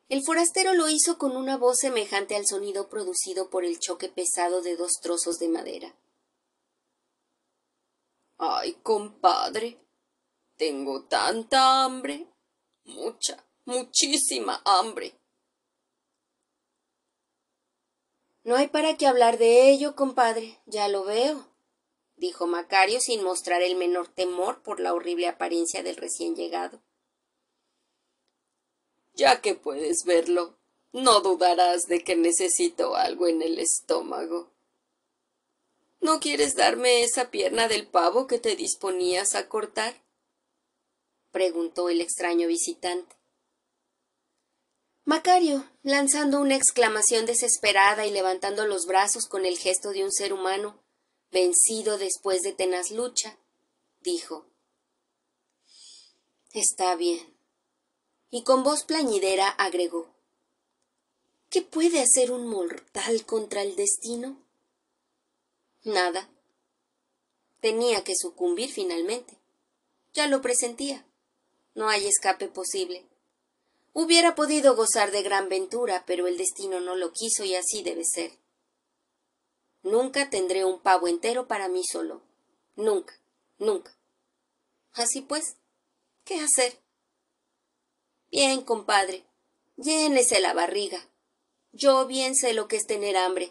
el 0.09 0.23
forastero 0.23 0.73
lo 0.75 0.89
hizo 0.89 1.19
con 1.19 1.37
una 1.37 1.57
voz 1.57 1.81
semejante 1.81 2.37
al 2.37 2.47
sonido 2.47 2.89
producido 2.89 3.51
por 3.51 3.65
el 3.65 3.79
choque 3.79 4.09
pesado 4.09 4.63
de 4.63 4.77
dos 4.77 5.01
trozos 5.01 5.39
de 5.39 5.49
madera. 5.49 5.97
Ay, 8.39 8.75
compadre, 8.83 9.79
tengo 10.57 11.05
tanta 11.05 11.85
hambre, 11.85 12.27
mucha, 12.85 13.45
muchísima 13.65 14.63
hambre. 14.65 15.19
No 18.45 18.55
hay 18.55 18.69
para 18.69 18.97
qué 18.97 19.09
hablar 19.09 19.39
de 19.39 19.71
ello, 19.71 19.97
compadre, 19.97 20.61
ya 20.67 20.87
lo 20.87 21.05
veo, 21.05 21.49
dijo 22.15 22.47
Macario 22.47 23.01
sin 23.01 23.25
mostrar 23.25 23.61
el 23.63 23.75
menor 23.75 24.07
temor 24.07 24.63
por 24.63 24.79
la 24.79 24.95
horrible 24.95 25.27
apariencia 25.27 25.83
del 25.83 25.97
recién 25.97 26.37
llegado. 26.37 26.81
Ya 29.17 29.41
que 29.41 29.55
puedes 29.55 30.05
verlo, 30.05 30.59
no 30.93 31.21
dudarás 31.21 31.87
de 31.87 32.05
que 32.05 32.17
necesito 32.17 32.97
algo 32.97 33.27
en 33.27 33.43
el 33.43 33.59
estómago. 33.59 34.53
¿No 36.01 36.21
quieres 36.21 36.55
darme 36.55 37.03
esa 37.03 37.31
pierna 37.31 37.67
del 37.67 37.89
pavo 37.89 38.27
que 38.27 38.39
te 38.39 38.55
disponías 38.57 39.35
a 39.35 39.49
cortar? 39.49 40.05
preguntó 41.33 41.89
el 41.89 42.01
extraño 42.01 42.47
visitante. 42.47 43.17
Macario, 45.05 45.65
lanzando 45.83 46.41
una 46.41 46.57
exclamación 46.57 47.27
desesperada 47.27 48.07
y 48.07 48.11
levantando 48.11 48.67
los 48.67 48.87
brazos 48.87 49.27
con 49.27 49.47
el 49.47 49.57
gesto 49.57 49.91
de 49.91 50.05
un 50.05 50.13
ser 50.13 50.33
humano, 50.33 50.83
vencido 51.31 51.97
después 51.97 52.43
de 52.43 52.53
tenaz 52.53 52.91
lucha, 52.91 53.39
dijo 54.01 54.47
Está 56.53 56.97
bien. 56.97 57.36
Y 58.31 58.43
con 58.43 58.63
voz 58.65 58.85
plañidera 58.85 59.49
agregó 59.49 60.17
¿Qué 61.51 61.63
puede 61.63 62.01
hacer 62.01 62.33
un 62.33 62.49
mortal 62.49 63.25
contra 63.25 63.63
el 63.63 63.77
destino? 63.77 64.37
Nada. 65.85 66.29
Tenía 67.61 68.03
que 68.05 68.17
sucumbir 68.17 68.71
finalmente. 68.71 69.39
Ya 70.13 70.27
lo 70.27 70.43
presentía. 70.43 71.07
No 71.75 71.89
hay 71.89 72.07
escape 72.07 72.49
posible. 72.49 73.07
Hubiera 73.93 74.35
podido 74.35 74.75
gozar 74.75 75.13
de 75.13 75.23
gran 75.23 75.49
ventura, 75.49 76.05
pero 76.07 76.27
el 76.27 76.37
destino 76.37 76.81
no 76.81 76.97
lo 76.97 77.13
quiso 77.13 77.45
y 77.45 77.55
así 77.55 77.83
debe 77.83 78.05
ser. 78.05 78.33
Nunca 79.83 80.29
tendré 80.29 80.65
un 80.65 80.81
pavo 80.81 81.07
entero 81.07 81.47
para 81.47 81.69
mí 81.69 81.85
solo. 81.85 82.21
Nunca, 82.75 83.19
nunca. 83.59 83.97
Así 84.93 85.23
pues, 85.23 85.57
¿qué 86.25 86.41
hacer? 86.41 86.79
Bien, 88.37 88.61
compadre, 88.61 89.25
llénese 89.79 90.41
la 90.41 90.53
barriga. 90.53 91.09
Yo 91.73 92.07
bien 92.07 92.37
sé 92.37 92.53
lo 92.53 92.69
que 92.69 92.77
es 92.77 92.87
tener 92.87 93.17
hambre. 93.17 93.51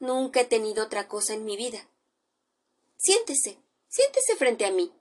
Nunca 0.00 0.40
he 0.40 0.44
tenido 0.44 0.84
otra 0.84 1.06
cosa 1.06 1.34
en 1.34 1.44
mi 1.44 1.56
vida. 1.56 1.88
Siéntese, 2.96 3.58
siéntese 3.86 4.34
frente 4.34 4.66
a 4.66 4.72
mí. 4.72 4.92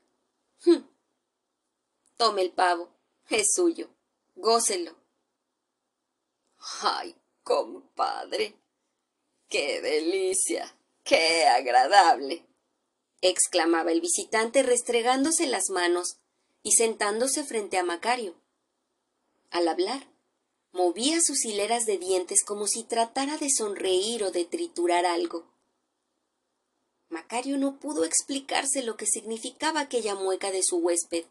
Hm. 0.66 0.84
Tome 2.16 2.44
el 2.44 2.52
pavo, 2.52 2.92
es 3.32 3.54
suyo 3.56 3.90
gócelo. 4.36 4.96
Ay, 6.84 7.16
compadre. 7.42 8.56
Qué 9.50 9.82
delicia. 9.82 10.78
Qué 11.04 11.48
agradable. 11.48 12.46
exclamaba 13.22 13.92
el 13.92 14.00
visitante 14.00 14.62
restregándose 14.62 15.48
las 15.48 15.72
manos 15.72 16.20
y 16.62 16.74
sentándose 16.74 17.44
frente 17.44 17.80
a 17.80 17.84
Macario. 17.84 18.36
Al 19.58 19.70
hablar, 19.70 20.06
movía 20.72 21.20
sus 21.20 21.44
hileras 21.44 21.88
de 21.88 21.98
dientes 21.98 22.44
como 22.44 22.68
si 22.68 22.84
tratara 22.84 23.40
de 23.40 23.50
sonreír 23.50 24.24
o 24.24 24.30
de 24.30 24.46
triturar 24.46 25.08
algo. 25.08 25.48
Macario 27.10 27.58
no 27.58 27.80
pudo 27.80 28.06
explicarse 28.06 28.84
lo 28.84 28.98
que 28.98 29.08
significaba 29.08 29.80
aquella 29.80 30.14
mueca 30.14 30.52
de 30.52 30.62
su 30.62 30.78
huésped. 30.78 31.26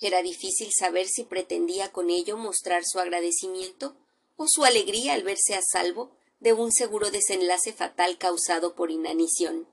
Era 0.00 0.22
difícil 0.22 0.72
saber 0.72 1.08
si 1.08 1.24
pretendía 1.24 1.90
con 1.90 2.08
ello 2.08 2.36
mostrar 2.36 2.84
su 2.84 3.00
agradecimiento 3.00 3.96
o 4.36 4.46
su 4.46 4.64
alegría 4.64 5.14
al 5.14 5.24
verse 5.24 5.56
a 5.56 5.62
salvo 5.62 6.12
de 6.38 6.52
un 6.52 6.70
seguro 6.70 7.10
desenlace 7.10 7.72
fatal 7.72 8.16
causado 8.16 8.76
por 8.76 8.92
inanición. 8.92 9.66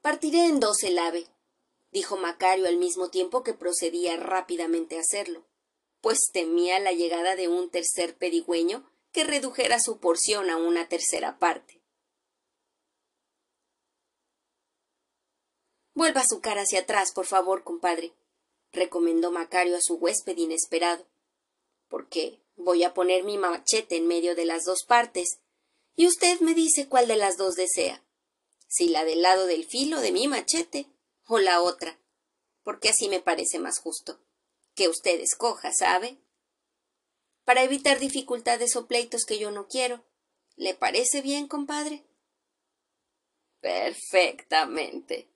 Partiré 0.00 0.46
en 0.46 0.60
dos 0.60 0.82
el 0.82 0.98
ave, 0.98 1.26
dijo 1.92 2.16
Macario 2.16 2.66
al 2.66 2.78
mismo 2.78 3.10
tiempo 3.10 3.42
que 3.42 3.54
procedía 3.54 4.16
rápidamente 4.16 4.96
a 4.96 5.00
hacerlo, 5.00 5.46
pues 6.00 6.18
temía 6.32 6.80
la 6.80 6.92
llegada 6.92 7.36
de 7.36 7.48
un 7.48 7.70
tercer 7.70 8.16
pedigüeño 8.16 8.90
que 9.12 9.24
redujera 9.24 9.78
su 9.78 9.98
porción 9.98 10.50
a 10.50 10.56
una 10.56 10.88
tercera 10.88 11.38
parte. 11.38 11.80
Vuelva 15.94 16.24
su 16.26 16.40
cara 16.40 16.62
hacia 16.62 16.80
atrás, 16.80 17.12
por 17.12 17.26
favor, 17.26 17.62
compadre, 17.62 18.14
recomendó 18.72 19.30
Macario 19.30 19.76
a 19.76 19.82
su 19.82 19.96
huésped 19.96 20.38
inesperado, 20.38 21.06
porque 21.88 22.40
voy 22.56 22.84
a 22.84 22.94
poner 22.94 23.22
mi 23.24 23.36
machete 23.36 23.96
en 23.96 24.06
medio 24.06 24.34
de 24.34 24.46
las 24.46 24.64
dos 24.64 24.84
partes, 24.84 25.38
y 25.94 26.06
usted 26.06 26.40
me 26.40 26.54
dice 26.54 26.88
cuál 26.88 27.06
de 27.06 27.16
las 27.16 27.36
dos 27.36 27.54
desea, 27.54 28.02
si 28.66 28.88
la 28.88 29.04
del 29.04 29.20
lado 29.20 29.46
del 29.46 29.66
filo 29.66 30.00
de 30.00 30.12
mi 30.12 30.26
machete 30.26 30.86
o 31.32 31.38
la 31.38 31.62
otra, 31.62 31.98
porque 32.62 32.90
así 32.90 33.08
me 33.08 33.20
parece 33.20 33.58
más 33.58 33.78
justo. 33.78 34.20
Que 34.74 34.88
usted 34.88 35.20
escoja, 35.20 35.72
¿sabe? 35.72 36.18
Para 37.44 37.62
evitar 37.62 37.98
dificultades 37.98 38.76
o 38.76 38.86
pleitos 38.86 39.24
que 39.24 39.38
yo 39.38 39.50
no 39.50 39.66
quiero. 39.66 40.04
¿Le 40.56 40.74
parece 40.74 41.22
bien, 41.22 41.48
compadre? 41.48 42.04
Perfectamente, 43.60 45.28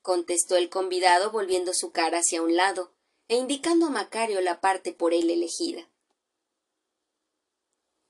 contestó 0.00 0.56
el 0.56 0.68
convidado 0.70 1.30
volviendo 1.30 1.72
su 1.74 1.92
cara 1.92 2.18
hacia 2.18 2.42
un 2.42 2.56
lado 2.56 2.92
e 3.28 3.36
indicando 3.36 3.86
a 3.86 3.90
Macario 3.90 4.40
la 4.40 4.60
parte 4.60 4.92
por 4.92 5.14
él 5.14 5.30
elegida. 5.30 5.88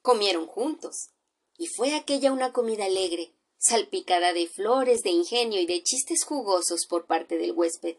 Comieron 0.00 0.46
juntos, 0.46 1.10
y 1.56 1.68
fue 1.68 1.94
aquella 1.94 2.32
una 2.32 2.52
comida 2.52 2.86
alegre, 2.86 3.34
salpicada 3.62 4.32
de 4.32 4.48
flores, 4.48 5.02
de 5.02 5.10
ingenio 5.10 5.60
y 5.60 5.66
de 5.66 5.82
chistes 5.84 6.24
jugosos 6.24 6.86
por 6.86 7.06
parte 7.06 7.38
del 7.38 7.52
huésped, 7.52 7.96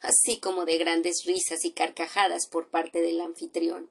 así 0.00 0.40
como 0.40 0.64
de 0.64 0.78
grandes 0.78 1.24
risas 1.26 1.66
y 1.66 1.72
carcajadas 1.72 2.46
por 2.46 2.70
parte 2.70 3.02
del 3.02 3.20
anfitrión. 3.20 3.90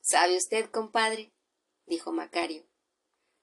¿Sabe 0.00 0.36
usted, 0.36 0.68
compadre? 0.70 1.32
dijo 1.86 2.10
Macario, 2.10 2.64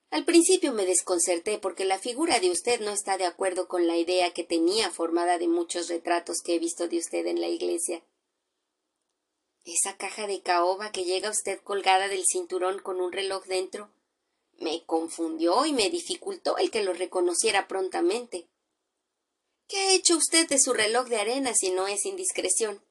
al 0.09 0.25
principio 0.25 0.73
me 0.73 0.85
desconcerté 0.85 1.59
porque 1.59 1.85
la 1.85 1.97
figura 1.97 2.39
de 2.39 2.51
usted 2.51 2.81
no 2.81 2.91
está 2.91 3.17
de 3.17 3.25
acuerdo 3.25 3.69
con 3.69 3.87
la 3.87 3.97
idea 3.97 4.33
que 4.33 4.43
tenía 4.43 4.91
formada 4.91 5.37
de 5.37 5.47
muchos 5.47 5.87
retratos 5.87 6.41
que 6.43 6.55
he 6.55 6.59
visto 6.59 6.89
de 6.89 6.97
usted 6.97 7.25
en 7.25 7.39
la 7.39 7.47
iglesia. 7.47 8.03
Esa 9.63 9.95
caja 9.97 10.27
de 10.27 10.41
caoba 10.41 10.91
que 10.91 11.05
llega 11.05 11.29
usted 11.29 11.61
colgada 11.61 12.09
del 12.09 12.25
cinturón 12.25 12.79
con 12.79 12.99
un 12.99 13.13
reloj 13.13 13.45
dentro 13.45 13.89
me 14.57 14.85
confundió 14.85 15.65
y 15.65 15.73
me 15.73 15.89
dificultó 15.89 16.57
el 16.57 16.71
que 16.71 16.83
lo 16.83 16.93
reconociera 16.93 17.67
prontamente. 17.67 18.47
¿Qué 19.67 19.77
ha 19.77 19.93
hecho 19.93 20.15
usted 20.17 20.47
de 20.47 20.59
su 20.59 20.73
reloj 20.73 21.07
de 21.07 21.17
arena 21.17 21.53
si 21.53 21.71
no 21.71 21.87
es 21.87 22.05
indiscreción? 22.05 22.81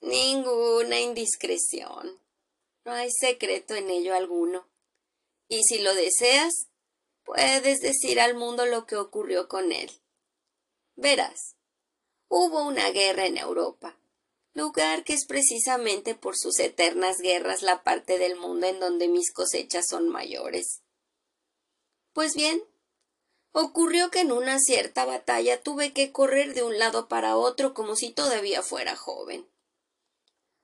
Ninguna 0.00 1.00
indiscreción. 1.00 2.20
No 2.84 2.92
hay 2.92 3.10
secreto 3.10 3.74
en 3.74 3.90
ello 3.90 4.14
alguno. 4.14 4.68
Y 5.48 5.62
si 5.64 5.78
lo 5.78 5.94
deseas, 5.94 6.68
puedes 7.24 7.80
decir 7.80 8.20
al 8.20 8.34
mundo 8.34 8.66
lo 8.66 8.86
que 8.86 8.96
ocurrió 8.96 9.48
con 9.48 9.72
él. 9.72 9.90
Verás, 10.96 11.56
hubo 12.28 12.62
una 12.66 12.90
guerra 12.90 13.26
en 13.26 13.38
Europa, 13.38 13.96
lugar 14.54 15.04
que 15.04 15.14
es 15.14 15.26
precisamente 15.26 16.14
por 16.14 16.36
sus 16.36 16.58
eternas 16.58 17.18
guerras 17.18 17.62
la 17.62 17.82
parte 17.82 18.18
del 18.18 18.36
mundo 18.36 18.66
en 18.66 18.80
donde 18.80 19.08
mis 19.08 19.32
cosechas 19.32 19.86
son 19.88 20.08
mayores. 20.08 20.82
Pues 22.12 22.34
bien, 22.34 22.62
ocurrió 23.52 24.10
que 24.10 24.20
en 24.20 24.32
una 24.32 24.58
cierta 24.58 25.04
batalla 25.04 25.62
tuve 25.62 25.92
que 25.92 26.12
correr 26.12 26.54
de 26.54 26.62
un 26.62 26.78
lado 26.78 27.08
para 27.08 27.36
otro 27.36 27.72
como 27.74 27.96
si 27.96 28.10
todavía 28.10 28.62
fuera 28.62 28.96
joven. 28.96 29.48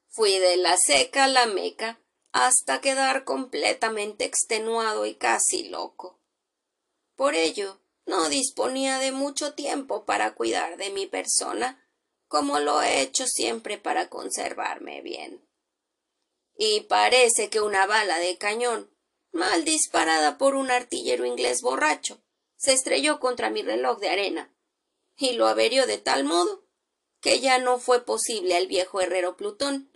Fui 0.08 0.38
de 0.38 0.56
la 0.56 0.76
seca 0.76 1.24
a 1.24 1.28
la 1.28 1.46
meca, 1.46 2.00
hasta 2.32 2.80
quedar 2.80 3.24
completamente 3.24 4.24
extenuado 4.24 5.06
y 5.06 5.14
casi 5.14 5.68
loco. 5.68 6.20
Por 7.14 7.34
ello, 7.34 7.80
no 8.06 8.28
disponía 8.28 8.98
de 8.98 9.12
mucho 9.12 9.54
tiempo 9.54 10.04
para 10.04 10.34
cuidar 10.34 10.76
de 10.76 10.90
mi 10.90 11.06
persona, 11.06 11.87
como 12.28 12.60
lo 12.60 12.82
he 12.82 13.00
hecho 13.00 13.26
siempre 13.26 13.78
para 13.78 14.08
conservarme 14.08 15.00
bien. 15.00 15.44
Y 16.56 16.82
parece 16.82 17.50
que 17.50 17.60
una 17.60 17.86
bala 17.86 18.18
de 18.18 18.36
cañón, 18.36 18.90
mal 19.32 19.64
disparada 19.64 20.38
por 20.38 20.54
un 20.54 20.70
artillero 20.70 21.24
inglés 21.24 21.62
borracho, 21.62 22.22
se 22.56 22.72
estrelló 22.72 23.20
contra 23.20 23.50
mi 23.50 23.62
reloj 23.62 23.98
de 23.98 24.10
arena, 24.10 24.54
y 25.16 25.32
lo 25.32 25.46
averió 25.46 25.86
de 25.86 25.98
tal 25.98 26.24
modo 26.24 26.64
que 27.20 27.40
ya 27.40 27.58
no 27.58 27.78
fue 27.78 28.04
posible 28.04 28.56
al 28.56 28.66
viejo 28.66 29.00
herrero 29.00 29.36
Plutón, 29.36 29.90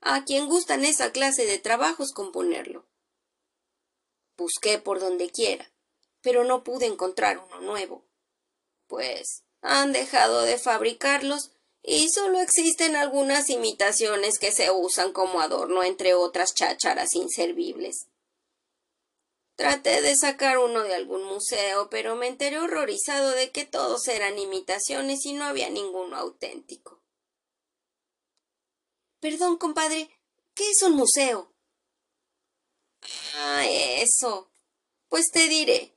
a 0.00 0.24
quien 0.24 0.46
gustan 0.46 0.84
esa 0.84 1.12
clase 1.12 1.46
de 1.46 1.58
trabajos 1.58 2.12
componerlo. 2.12 2.86
Busqué 4.36 4.78
por 4.78 5.00
donde 5.00 5.30
quiera, 5.30 5.72
pero 6.20 6.44
no 6.44 6.64
pude 6.64 6.86
encontrar 6.86 7.38
uno 7.38 7.60
nuevo, 7.60 8.06
pues 8.86 9.44
han 9.62 9.92
dejado 9.92 10.42
de 10.42 10.58
fabricarlos 10.58 11.52
y 11.88 12.08
solo 12.08 12.40
existen 12.40 12.96
algunas 12.96 13.48
imitaciones 13.48 14.40
que 14.40 14.50
se 14.50 14.72
usan 14.72 15.12
como 15.12 15.40
adorno 15.40 15.84
entre 15.84 16.14
otras 16.14 16.52
chácharas 16.52 17.14
inservibles. 17.14 18.08
Traté 19.54 20.02
de 20.02 20.16
sacar 20.16 20.58
uno 20.58 20.82
de 20.82 20.94
algún 20.94 21.24
museo, 21.24 21.88
pero 21.88 22.16
me 22.16 22.26
enteré 22.26 22.58
horrorizado 22.58 23.30
de 23.30 23.52
que 23.52 23.64
todos 23.64 24.08
eran 24.08 24.36
imitaciones 24.36 25.24
y 25.24 25.32
no 25.32 25.44
había 25.44 25.70
ninguno 25.70 26.16
auténtico. 26.16 27.00
Perdón, 29.20 29.56
compadre, 29.56 30.10
¿qué 30.54 30.68
es 30.68 30.82
un 30.82 30.92
museo? 30.92 31.54
Ah, 33.36 33.64
eso. 33.64 34.50
Pues 35.08 35.30
te 35.30 35.48
diré. 35.48 35.95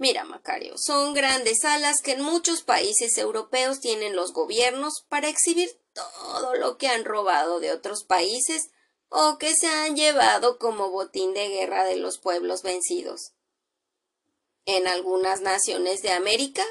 Mira, 0.00 0.24
Macario, 0.24 0.78
son 0.78 1.12
grandes 1.12 1.60
salas 1.60 2.00
que 2.00 2.12
en 2.12 2.22
muchos 2.22 2.62
países 2.62 3.18
europeos 3.18 3.80
tienen 3.80 4.16
los 4.16 4.32
gobiernos 4.32 5.04
para 5.10 5.28
exhibir 5.28 5.78
todo 5.92 6.54
lo 6.54 6.78
que 6.78 6.88
han 6.88 7.04
robado 7.04 7.60
de 7.60 7.70
otros 7.70 8.04
países 8.04 8.70
o 9.10 9.36
que 9.36 9.54
se 9.54 9.66
han 9.66 9.96
llevado 9.96 10.58
como 10.58 10.88
botín 10.90 11.34
de 11.34 11.48
guerra 11.48 11.84
de 11.84 11.96
los 11.96 12.16
pueblos 12.16 12.62
vencidos. 12.62 13.34
En 14.64 14.86
algunas 14.86 15.42
naciones 15.42 16.00
de 16.00 16.12
América 16.12 16.64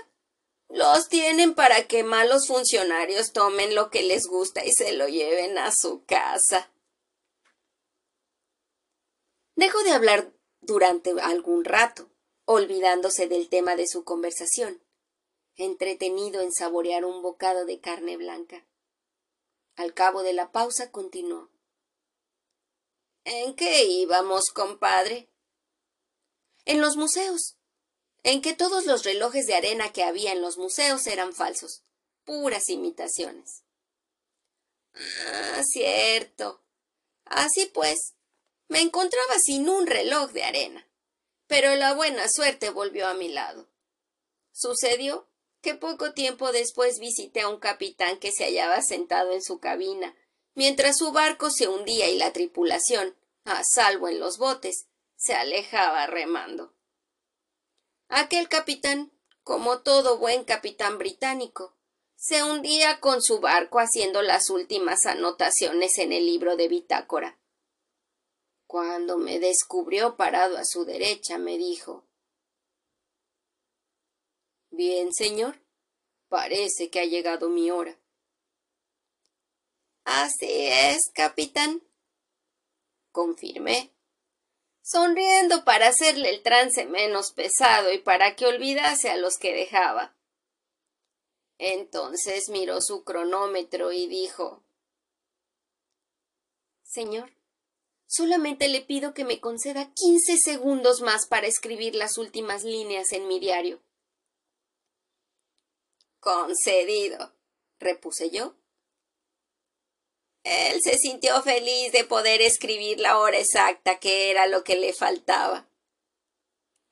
los 0.67 1.07
tienen 1.07 1.53
para 1.53 1.85
que 1.85 2.01
malos 2.01 2.47
funcionarios 2.47 3.31
tomen 3.31 3.75
lo 3.75 3.91
que 3.91 4.01
les 4.01 4.25
gusta 4.25 4.65
y 4.65 4.71
se 4.71 4.93
lo 4.93 5.07
lleven 5.07 5.59
a 5.59 5.71
su 5.71 6.03
casa. 6.05 6.71
Dejó 9.53 9.83
de 9.83 9.91
hablar 9.91 10.33
durante 10.61 11.11
algún 11.21 11.63
rato, 11.63 12.08
olvidándose 12.51 13.27
del 13.27 13.47
tema 13.47 13.75
de 13.75 13.85
su 13.85 14.03
conversación, 14.03 14.83
entretenido 15.55 16.41
en 16.41 16.51
saborear 16.51 17.05
un 17.05 17.21
bocado 17.21 17.63
de 17.63 17.79
carne 17.79 18.17
blanca. 18.17 18.65
Al 19.75 19.93
cabo 19.93 20.23
de 20.23 20.33
la 20.33 20.51
pausa 20.51 20.89
continuó. 20.89 21.51
¿En 23.23 23.55
qué 23.55 23.83
íbamos, 23.83 24.49
compadre? 24.49 25.29
En 26.65 26.81
los 26.81 26.97
museos. 26.97 27.55
En 28.23 28.41
que 28.41 28.55
todos 28.55 28.87
los 28.87 29.03
relojes 29.03 29.45
de 29.45 29.53
arena 29.53 29.93
que 29.93 30.03
había 30.03 30.31
en 30.31 30.41
los 30.41 30.57
museos 30.57 31.05
eran 31.05 31.35
falsos, 31.35 31.83
puras 32.23 32.69
imitaciones. 32.69 33.63
Ah, 34.95 35.61
cierto. 35.71 36.63
Así 37.25 37.67
pues, 37.67 38.15
me 38.67 38.81
encontraba 38.81 39.37
sin 39.37 39.69
un 39.69 39.85
reloj 39.85 40.31
de 40.31 40.43
arena, 40.45 40.88
pero 41.49 41.75
la 41.75 41.95
buena 41.95 42.29
suerte 42.29 42.69
volvió 42.69 43.07
a 43.07 43.15
mi 43.15 43.27
lado. 43.27 43.67
Sucedió 44.51 45.27
que 45.61 45.73
poco 45.73 46.13
tiempo 46.13 46.51
después 46.51 46.99
visité 46.99 47.41
a 47.41 47.49
un 47.49 47.59
capitán 47.59 48.19
que 48.19 48.31
se 48.31 48.43
hallaba 48.43 48.83
sentado 48.83 49.31
en 49.33 49.41
su 49.41 49.59
cabina, 49.59 50.15
mientras 50.53 50.99
su 50.99 51.11
barco 51.11 51.49
se 51.49 51.67
hundía 51.67 52.07
y 52.07 52.19
la 52.19 52.31
tripulación, 52.33 53.17
a 53.45 53.63
salvo 53.63 54.07
en 54.07 54.19
los 54.19 54.37
botes, 54.37 54.85
se 55.15 55.33
alejaba 55.33 56.05
remando. 56.05 56.75
Aquel 58.09 58.47
capitán, 58.47 59.11
como 59.41 59.79
todo 59.79 60.19
buen 60.19 60.43
capitán 60.43 60.99
británico, 60.99 61.75
se 62.15 62.43
hundía 62.43 62.99
con 62.99 63.23
su 63.23 63.39
barco 63.39 63.79
haciendo 63.79 64.21
las 64.21 64.51
últimas 64.51 65.07
anotaciones 65.07 65.97
en 65.97 66.13
el 66.13 66.27
libro 66.27 66.57
de 66.57 66.67
bitácora. 66.67 67.38
Cuando 68.69 69.17
me 69.17 69.39
descubrió 69.39 70.15
parado 70.15 70.55
a 70.55 70.63
su 70.63 70.85
derecha, 70.85 71.39
me 71.39 71.57
dijo 71.57 72.03
Bien, 74.69 75.11
señor, 75.11 75.59
parece 76.27 76.91
que 76.91 76.99
ha 76.99 77.05
llegado 77.05 77.49
mi 77.49 77.71
hora. 77.71 77.97
Así 80.03 80.67
es, 80.67 81.09
capitán, 81.15 81.81
confirmé, 83.11 83.91
sonriendo 84.83 85.65
para 85.65 85.87
hacerle 85.87 86.29
el 86.29 86.43
trance 86.43 86.85
menos 86.85 87.31
pesado 87.31 87.91
y 87.91 87.97
para 87.97 88.35
que 88.35 88.45
olvidase 88.45 89.09
a 89.09 89.17
los 89.17 89.39
que 89.39 89.51
dejaba. 89.51 90.15
Entonces 91.57 92.49
miró 92.49 92.81
su 92.81 93.03
cronómetro 93.03 93.91
y 93.91 94.05
dijo 94.05 94.61
Señor, 96.83 97.38
solamente 98.09 98.67
le 98.67 98.81
pido 98.81 99.13
que 99.13 99.23
me 99.23 99.39
conceda 99.39 99.93
quince 99.93 100.37
segundos 100.37 101.01
más 101.01 101.27
para 101.27 101.47
escribir 101.47 101.95
las 101.95 102.17
últimas 102.17 102.63
líneas 102.63 103.11
en 103.11 103.27
mi 103.27 103.39
diario. 103.39 103.81
Concedido, 106.19 107.33
repuse 107.79 108.31
yo, 108.31 108.55
él 110.43 110.81
se 110.81 110.97
sintió 110.97 111.41
feliz 111.43 111.91
de 111.91 112.03
poder 112.03 112.41
escribir 112.41 112.99
la 112.99 113.19
hora 113.19 113.37
exacta 113.37 113.99
que 113.99 114.31
era 114.31 114.47
lo 114.47 114.63
que 114.63 114.77
le 114.77 114.93
faltaba. 114.93 115.69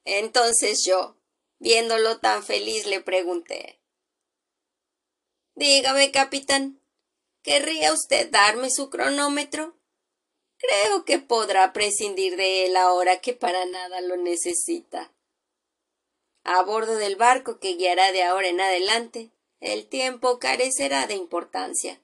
Entonces 0.06 0.86
yo, 0.86 1.18
viéndolo 1.60 2.20
tan 2.20 2.44
feliz, 2.44 2.86
le 2.86 3.02
pregunté 3.02 3.82
Dígame, 5.56 6.12
capitán, 6.12 6.80
¿querría 7.42 7.92
usted 7.92 8.30
darme 8.30 8.70
su 8.70 8.92
cronómetro? 8.92 9.77
Creo 10.58 11.06
que 11.06 11.20
podrá 11.20 11.72
prescindir 11.72 12.36
de 12.36 12.66
él 12.66 12.76
ahora 12.78 13.22
que 13.22 13.34
para 13.34 13.66
nada 13.66 14.02
lo 14.02 14.18
necesita. 14.18 15.14
A 16.44 16.64
bordo 16.64 16.96
del 16.96 17.16
barco 17.16 17.60
que 17.60 17.76
guiará 17.76 18.12
de 18.12 18.24
ahora 18.24 18.48
en 18.48 18.62
adelante, 18.62 19.32
el 19.60 19.88
tiempo 19.88 20.40
carecerá 20.40 21.06
de 21.06 21.16
importancia. 21.16 22.02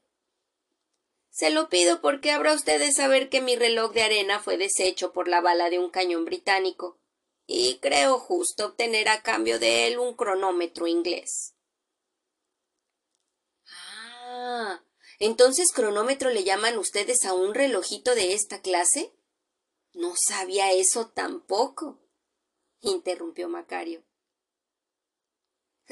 Se 1.30 1.50
lo 1.50 1.68
pido 1.68 2.02
porque 2.02 2.30
habrá 2.30 2.54
usted 2.54 2.80
de 2.80 2.92
saber 2.92 3.30
que 3.30 3.42
mi 3.42 3.56
reloj 3.56 3.92
de 3.94 4.04
arena 4.04 4.40
fue 4.40 4.58
deshecho 4.58 5.14
por 5.14 5.28
la 5.28 5.42
bala 5.42 5.72
de 5.72 5.80
un 5.80 5.90
cañón 5.90 6.26
británico, 6.26 7.00
y 7.48 7.80
creo 7.80 8.20
justo 8.20 8.68
obtener 8.68 9.10
a 9.10 9.24
cambio 9.24 9.58
de 9.58 9.88
él 9.88 9.98
un 9.98 10.14
cronómetro 10.16 10.86
inglés. 10.86 11.56
Ah. 13.68 14.84
Entonces 15.20 15.72
cronómetro 15.72 16.30
le 16.30 16.44
llaman 16.44 16.78
ustedes 16.78 17.26
a 17.26 17.34
un 17.34 17.54
relojito 17.54 18.16
de 18.16 18.34
esta 18.34 18.62
clase? 18.62 19.14
No 19.94 20.14
sabía 20.16 20.72
eso 20.72 21.10
tampoco. 21.10 22.00
interrumpió 22.82 23.48
Macario. 23.48 24.04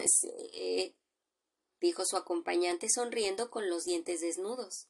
Sí, 0.05 0.95
dijo 1.79 2.05
su 2.05 2.17
acompañante 2.17 2.89
sonriendo 2.89 3.49
con 3.49 3.69
los 3.69 3.86
dientes 3.86 4.21
desnudos. 4.21 4.88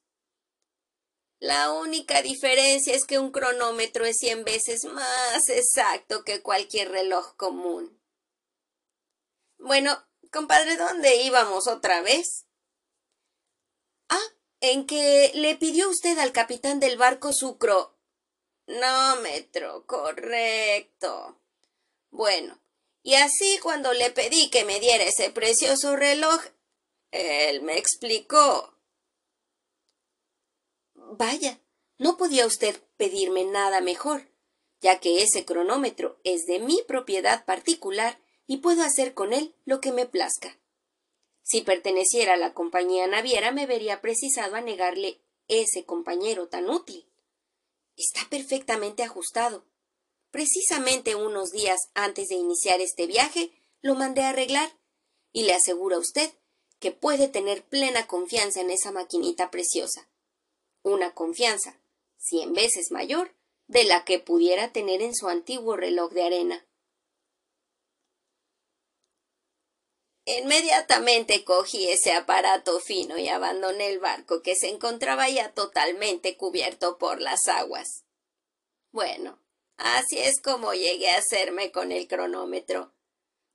La 1.40 1.72
única 1.74 2.22
diferencia 2.22 2.94
es 2.94 3.06
que 3.06 3.18
un 3.18 3.32
cronómetro 3.32 4.06
es 4.06 4.18
cien 4.18 4.44
veces 4.44 4.86
más 4.86 5.50
exacto 5.50 6.24
que 6.24 6.44
cualquier 6.44 6.92
reloj 6.92 7.36
común. 7.36 8.00
Bueno, 9.58 9.98
compadre, 10.32 10.78
¿dónde 10.78 11.24
íbamos 11.24 11.68
otra 11.68 12.02
vez? 12.02 12.46
Ah, 14.12 14.28
en 14.60 14.86
que 14.86 15.32
le 15.34 15.56
pidió 15.56 15.90
usted 15.90 16.20
al 16.20 16.34
capitán 16.34 16.80
del 16.80 16.98
barco 16.98 17.32
su 17.34 17.58
cronómetro, 18.68 19.88
correcto. 19.88 21.40
Bueno, 22.12 22.62
y 23.04 23.16
así 23.16 23.58
cuando 23.64 23.94
le 23.94 24.12
pedí 24.12 24.50
que 24.50 24.66
me 24.66 24.82
diera 24.82 25.06
ese 25.06 25.32
precioso 25.32 25.96
reloj, 25.96 26.42
él 27.12 27.62
me 27.62 27.78
explicó 27.78 28.76
Vaya, 30.94 31.60
no 31.98 32.18
podía 32.18 32.46
usted 32.46 32.82
pedirme 32.98 33.44
nada 33.46 33.82
mejor, 33.82 34.28
ya 34.82 35.00
que 35.00 35.24
ese 35.24 35.46
cronómetro 35.46 36.20
es 36.24 36.46
de 36.46 36.60
mi 36.60 36.82
propiedad 36.88 37.46
particular 37.46 38.20
y 38.48 38.58
puedo 38.58 38.84
hacer 38.84 39.14
con 39.14 39.34
él 39.34 39.56
lo 39.66 39.82
que 39.82 39.92
me 39.92 40.06
plazca. 40.06 40.61
Si 41.44 41.62
perteneciera 41.62 42.34
a 42.34 42.38
la 42.38 42.54
compañía 42.54 43.08
naviera 43.08 43.52
me 43.52 43.66
vería 43.66 44.02
precisado 44.02 44.56
a 44.56 44.62
negarle 44.62 45.22
ese 45.48 45.86
compañero 45.86 46.48
tan 46.48 46.70
útil. 46.70 47.08
Está 47.98 48.22
perfectamente 48.30 49.04
ajustado. 49.04 49.66
Precisamente 50.32 51.16
unos 51.16 51.52
días 51.52 51.80
antes 51.94 52.30
de 52.30 52.36
iniciar 52.36 52.80
este 52.80 53.06
viaje 53.06 53.52
lo 53.82 53.96
mandé 53.96 54.22
a 54.22 54.30
arreglar, 54.30 54.72
y 55.34 55.44
le 55.44 55.54
aseguro 55.54 55.98
a 55.98 56.00
usted 56.00 56.32
que 56.80 56.92
puede 56.92 57.28
tener 57.28 57.64
plena 57.64 58.08
confianza 58.08 58.62
en 58.62 58.72
esa 58.72 58.92
maquinita 58.92 59.52
preciosa. 59.52 60.10
Una 60.84 61.14
confianza 61.14 61.80
cien 62.18 62.54
veces 62.54 62.92
mayor 62.92 63.36
de 63.68 63.84
la 63.84 64.04
que 64.04 64.20
pudiera 64.20 64.72
tener 64.72 65.02
en 65.02 65.16
su 65.16 65.28
antiguo 65.28 65.76
reloj 65.76 66.12
de 66.12 66.24
arena. 66.24 66.66
Inmediatamente 70.38 71.44
cogí 71.44 71.90
ese 71.90 72.14
aparato 72.14 72.80
fino 72.80 73.18
y 73.18 73.28
abandoné 73.28 73.88
el 73.90 74.00
barco 74.00 74.42
que 74.42 74.56
se 74.56 74.70
encontraba 74.70 75.28
ya 75.30 75.52
totalmente 75.52 76.38
cubierto 76.38 76.98
por 76.98 77.20
las 77.22 77.48
aguas. 77.48 78.06
Bueno, 78.92 79.40
así 79.78 80.20
es 80.20 80.42
como 80.42 80.74
llegué 80.74 81.10
a 81.10 81.18
hacerme 81.18 81.72
con 81.72 81.92
el 81.92 82.08
cronómetro, 82.08 82.94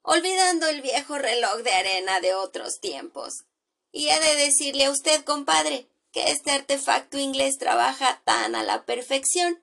olvidando 0.02 0.66
el 0.68 0.82
viejo 0.82 1.18
reloj 1.18 1.62
de 1.62 1.72
arena 1.72 2.20
de 2.20 2.34
otros 2.34 2.80
tiempos. 2.80 3.44
Y 3.90 4.08
he 4.08 4.20
de 4.20 4.36
decirle 4.36 4.84
a 4.84 4.90
usted, 4.90 5.24
compadre, 5.24 5.88
que 6.12 6.30
este 6.30 6.50
artefacto 6.50 7.18
inglés 7.18 7.56
trabaja 7.58 8.20
tan 8.24 8.54
a 8.54 8.62
la 8.62 8.84
perfección 8.84 9.62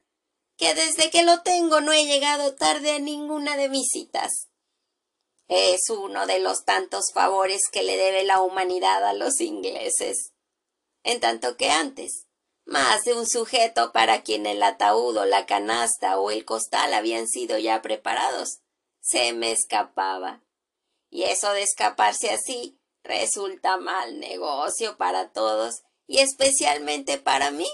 que 0.57 0.73
desde 0.73 1.09
que 1.09 1.23
lo 1.23 1.41
tengo 1.41 1.81
no 1.81 1.93
he 1.93 2.05
llegado 2.05 2.55
tarde 2.55 2.91
a 2.91 2.99
ninguna 2.99 3.57
de 3.57 3.69
mis 3.69 3.89
citas. 3.89 4.49
Es 5.47 5.89
uno 5.89 6.25
de 6.25 6.39
los 6.39 6.63
tantos 6.65 7.11
favores 7.13 7.63
que 7.71 7.83
le 7.83 7.97
debe 7.97 8.23
la 8.23 8.41
humanidad 8.41 9.05
a 9.05 9.13
los 9.13 9.41
ingleses. 9.41 10.33
En 11.03 11.19
tanto 11.19 11.57
que 11.57 11.69
antes, 11.69 12.27
más 12.65 13.03
de 13.03 13.13
un 13.13 13.27
sujeto 13.27 13.91
para 13.91 14.23
quien 14.23 14.45
el 14.45 14.63
ataúd 14.63 15.17
o 15.17 15.25
la 15.25 15.45
canasta 15.45 16.17
o 16.17 16.31
el 16.31 16.45
costal 16.45 16.93
habían 16.93 17.27
sido 17.27 17.57
ya 17.57 17.81
preparados, 17.81 18.59
se 19.01 19.33
me 19.33 19.51
escapaba. 19.51 20.41
Y 21.09 21.23
eso 21.23 21.51
de 21.51 21.61
escaparse 21.61 22.29
así 22.31 22.79
resulta 23.03 23.77
mal 23.77 24.19
negocio 24.19 24.97
para 24.97 25.31
todos 25.31 25.83
y 26.07 26.19
especialmente 26.19 27.17
para 27.17 27.51
mí, 27.51 27.69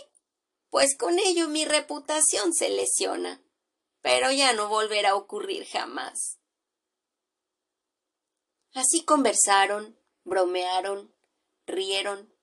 pues 0.70 0.98
con 0.98 1.20
ello 1.20 1.48
mi 1.48 1.66
reputación 1.66 2.54
se 2.54 2.70
lesiona. 2.70 3.42
Pero 4.02 4.32
ya 4.32 4.54
no 4.54 4.70
volverá 4.70 5.12
a 5.12 5.16
ocurrir 5.16 5.68
jamás. 5.68 6.39
Así 8.74 9.04
conversaron, 9.04 9.98
bromearon, 10.24 11.14
rieron, 11.66 12.34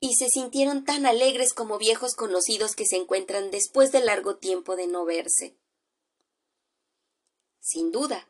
y 0.00 0.14
se 0.14 0.28
sintieron 0.28 0.84
tan 0.84 1.06
alegres 1.06 1.52
como 1.52 1.78
viejos 1.78 2.14
conocidos 2.14 2.74
que 2.74 2.86
se 2.86 2.96
encuentran 2.96 3.50
después 3.50 3.90
de 3.92 4.00
largo 4.00 4.36
tiempo 4.36 4.76
de 4.76 4.86
no 4.86 5.04
verse. 5.04 5.56
Sin 7.60 7.90
duda, 7.90 8.28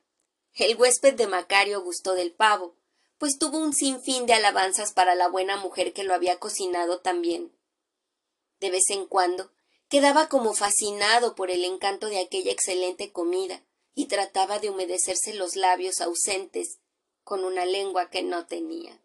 el 0.55 0.77
huésped 0.77 1.15
de 1.15 1.27
Macario 1.27 1.83
gustó 1.83 2.15
del 2.15 2.33
pavo, 2.33 2.75
pues 3.19 3.39
tuvo 3.39 3.59
un 3.59 3.73
sinfín 3.73 4.27
de 4.27 4.33
alabanzas 4.33 4.93
para 4.93 5.15
la 5.15 5.29
buena 5.29 5.57
mujer 5.57 5.93
que 5.93 6.05
lo 6.05 6.15
había 6.15 6.39
cocinado 6.39 7.01
también. 7.01 7.53
De 8.61 8.71
vez 8.71 8.91
en 8.91 9.07
cuando 9.07 9.53
quedaba 9.89 10.29
como 10.29 10.55
fascinado 10.55 11.35
por 11.35 11.51
el 11.51 11.65
encanto 11.65 12.09
de 12.09 12.21
aquella 12.21 12.53
excelente 12.53 13.13
comida, 13.13 13.63
y 13.99 14.07
trataba 14.07 14.61
de 14.61 14.71
humedecerse 14.71 15.35
los 15.35 15.57
labios 15.57 16.01
ausentes 16.01 16.79
con 17.25 17.43
una 17.43 17.65
lengua 17.65 18.11
que 18.11 18.23
no 18.23 18.47
tenía. 18.47 19.03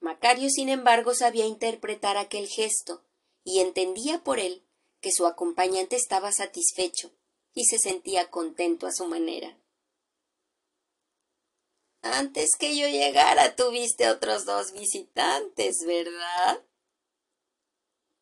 Macario, 0.00 0.50
sin 0.50 0.68
embargo, 0.68 1.14
sabía 1.14 1.46
interpretar 1.46 2.18
aquel 2.18 2.46
gesto 2.46 3.02
y 3.44 3.60
entendía 3.60 4.22
por 4.22 4.38
él 4.38 4.62
que 5.00 5.12
su 5.12 5.26
acompañante 5.26 5.96
estaba 5.96 6.30
satisfecho 6.30 7.10
y 7.54 7.64
se 7.64 7.78
sentía 7.78 8.30
contento 8.30 8.86
a 8.86 8.92
su 8.92 9.06
manera. 9.06 9.58
Antes 12.02 12.50
que 12.58 12.76
yo 12.76 12.86
llegara 12.86 13.56
tuviste 13.56 14.10
otros 14.10 14.44
dos 14.44 14.72
visitantes, 14.72 15.86
¿verdad? 15.86 16.62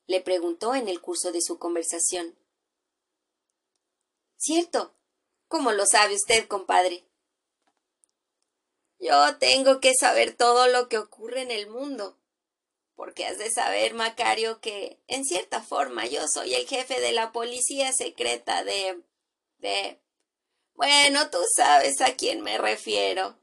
le 0.07 0.21
preguntó 0.21 0.77
en 0.77 0.87
el 0.87 1.01
curso 1.01 1.33
de 1.33 1.41
su 1.41 1.59
conversación. 1.59 2.39
Cierto, 4.37 4.96
¿Cómo 5.49 5.73
lo 5.73 5.87
sabe 5.87 6.15
usted, 6.15 6.49
compadre? 6.49 7.07
Yo 8.99 9.37
tengo 9.39 9.81
que 9.81 9.93
saber 9.95 10.35
todo 10.35 10.69
lo 10.69 10.89
que 10.89 10.99
ocurre 10.99 11.43
en 11.43 11.51
el 11.51 11.69
mundo. 11.69 12.19
Porque 12.95 13.27
has 13.27 13.39
de 13.39 13.51
saber, 13.51 13.95
Macario, 13.95 14.61
que, 14.61 14.99
en 15.07 15.25
cierta 15.25 15.63
forma, 15.63 16.07
yo 16.07 16.27
soy 16.29 16.55
el 16.55 16.67
jefe 16.67 17.01
de 17.01 17.13
la 17.13 17.31
policía 17.31 17.93
secreta 17.93 18.65
de. 18.65 19.03
de. 19.59 20.01
Bueno, 20.73 21.31
tú 21.31 21.39
sabes 21.55 22.01
a 22.01 22.17
quién 22.17 22.41
me 22.41 22.59
refiero. 22.59 23.39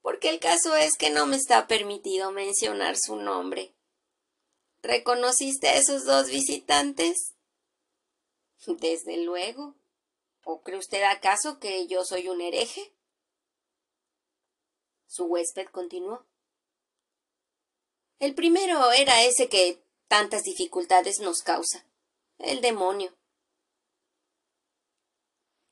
Porque 0.00 0.30
el 0.30 0.40
caso 0.40 0.74
es 0.76 0.96
que 0.96 1.10
no 1.10 1.26
me 1.26 1.36
está 1.36 1.66
permitido 1.66 2.32
mencionar 2.32 2.96
su 2.96 3.16
nombre. 3.16 3.74
¿Reconociste 4.82 5.68
a 5.68 5.76
esos 5.76 6.04
dos 6.04 6.28
visitantes? 6.28 7.34
Desde 8.66 9.18
luego. 9.18 9.74
¿O 10.48 10.62
cree 10.62 10.78
usted 10.78 11.02
acaso 11.02 11.58
que 11.58 11.88
yo 11.88 12.04
soy 12.04 12.28
un 12.28 12.40
hereje? 12.40 12.94
Su 15.08 15.24
huésped 15.24 15.66
continuó. 15.72 16.24
El 18.20 18.36
primero 18.36 18.92
era 18.92 19.24
ese 19.24 19.48
que 19.48 19.82
tantas 20.06 20.44
dificultades 20.44 21.18
nos 21.18 21.42
causa, 21.42 21.84
el 22.38 22.60
demonio. 22.60 23.12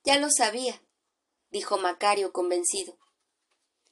Ya 0.02 0.18
lo 0.18 0.28
sabía, 0.28 0.82
dijo 1.50 1.78
Macario 1.78 2.32
convencido. 2.32 2.98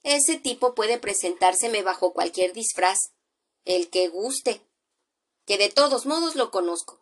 Ese 0.02 0.36
tipo 0.36 0.74
puede 0.74 0.98
presentárseme 0.98 1.84
bajo 1.84 2.12
cualquier 2.12 2.52
disfraz, 2.52 3.12
el 3.64 3.88
que 3.88 4.08
guste, 4.08 4.66
que 5.46 5.58
de 5.58 5.68
todos 5.68 6.06
modos 6.06 6.34
lo 6.34 6.50
conozco. 6.50 7.01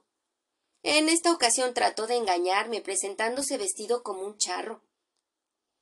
En 0.83 1.09
esta 1.09 1.33
ocasión 1.33 1.74
trató 1.74 2.07
de 2.07 2.16
engañarme 2.16 2.81
presentándose 2.81 3.59
vestido 3.59 4.03
como 4.03 4.22
un 4.22 4.39
charro. 4.39 4.83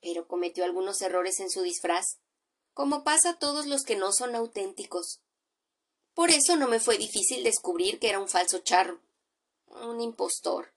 Pero 0.00 0.26
cometió 0.26 0.64
algunos 0.64 1.00
errores 1.02 1.38
en 1.40 1.50
su 1.50 1.62
disfraz, 1.62 2.18
como 2.72 3.04
pasa 3.04 3.30
a 3.30 3.38
todos 3.38 3.66
los 3.66 3.84
que 3.84 3.96
no 3.96 4.12
son 4.12 4.34
auténticos. 4.34 5.20
Por 6.14 6.30
eso 6.30 6.56
no 6.56 6.66
me 6.66 6.80
fue 6.80 6.98
difícil 6.98 7.44
descubrir 7.44 8.00
que 8.00 8.08
era 8.08 8.18
un 8.18 8.28
falso 8.28 8.58
charro, 8.58 9.00
un 9.66 10.00
impostor. 10.00 10.74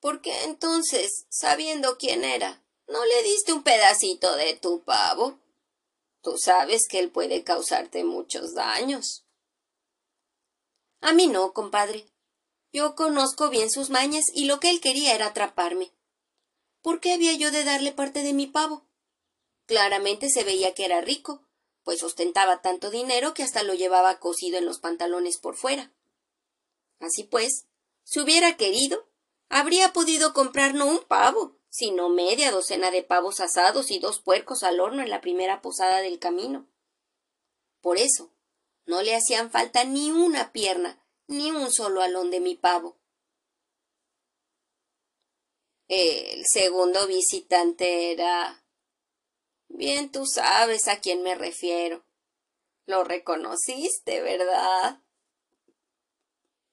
¿Por 0.00 0.20
qué 0.20 0.44
entonces, 0.44 1.26
sabiendo 1.28 1.96
quién 1.96 2.24
era, 2.24 2.64
no 2.88 3.04
le 3.04 3.22
diste 3.22 3.52
un 3.52 3.62
pedacito 3.62 4.34
de 4.36 4.54
tu 4.54 4.82
pavo? 4.84 5.38
Tú 6.22 6.38
sabes 6.38 6.88
que 6.88 6.98
él 6.98 7.10
puede 7.10 7.44
causarte 7.44 8.02
muchos 8.02 8.54
daños. 8.54 9.27
A 11.00 11.12
mí 11.12 11.26
no, 11.26 11.52
compadre. 11.52 12.06
Yo 12.72 12.94
conozco 12.94 13.48
bien 13.48 13.70
sus 13.70 13.90
mañas 13.90 14.26
y 14.34 14.44
lo 14.44 14.60
que 14.60 14.70
él 14.70 14.80
quería 14.80 15.14
era 15.14 15.26
atraparme. 15.26 15.92
¿Por 16.82 17.00
qué 17.00 17.12
había 17.12 17.32
yo 17.34 17.50
de 17.50 17.64
darle 17.64 17.92
parte 17.92 18.22
de 18.22 18.32
mi 18.32 18.46
pavo? 18.46 18.86
Claramente 19.66 20.30
se 20.30 20.44
veía 20.44 20.74
que 20.74 20.84
era 20.84 21.00
rico, 21.00 21.42
pues 21.82 22.02
ostentaba 22.02 22.60
tanto 22.60 22.90
dinero 22.90 23.34
que 23.34 23.42
hasta 23.42 23.62
lo 23.62 23.74
llevaba 23.74 24.18
cosido 24.18 24.58
en 24.58 24.66
los 24.66 24.78
pantalones 24.78 25.38
por 25.38 25.56
fuera. 25.56 25.92
Así 27.00 27.24
pues, 27.24 27.66
si 28.04 28.20
hubiera 28.20 28.56
querido, 28.56 29.08
habría 29.48 29.92
podido 29.92 30.32
comprar 30.32 30.74
no 30.74 30.86
un 30.86 31.00
pavo, 31.04 31.58
sino 31.70 32.08
media 32.08 32.50
docena 32.50 32.90
de 32.90 33.02
pavos 33.02 33.40
asados 33.40 33.90
y 33.90 33.98
dos 33.98 34.20
puercos 34.20 34.62
al 34.62 34.80
horno 34.80 35.02
en 35.02 35.10
la 35.10 35.20
primera 35.20 35.62
posada 35.62 36.00
del 36.00 36.18
camino. 36.18 36.68
Por 37.80 37.98
eso, 37.98 38.32
no 38.88 39.02
le 39.02 39.14
hacían 39.14 39.50
falta 39.50 39.84
ni 39.84 40.10
una 40.10 40.50
pierna, 40.50 40.98
ni 41.26 41.50
un 41.50 41.70
solo 41.70 42.00
alón 42.00 42.30
de 42.30 42.40
mi 42.40 42.54
pavo. 42.54 42.98
El 45.88 46.46
segundo 46.46 47.06
visitante 47.06 48.12
era. 48.12 48.64
Bien 49.68 50.10
tú 50.10 50.24
sabes 50.24 50.88
a 50.88 51.00
quién 51.00 51.22
me 51.22 51.34
refiero. 51.34 52.02
Lo 52.86 53.04
reconociste, 53.04 54.22
¿verdad? 54.22 55.02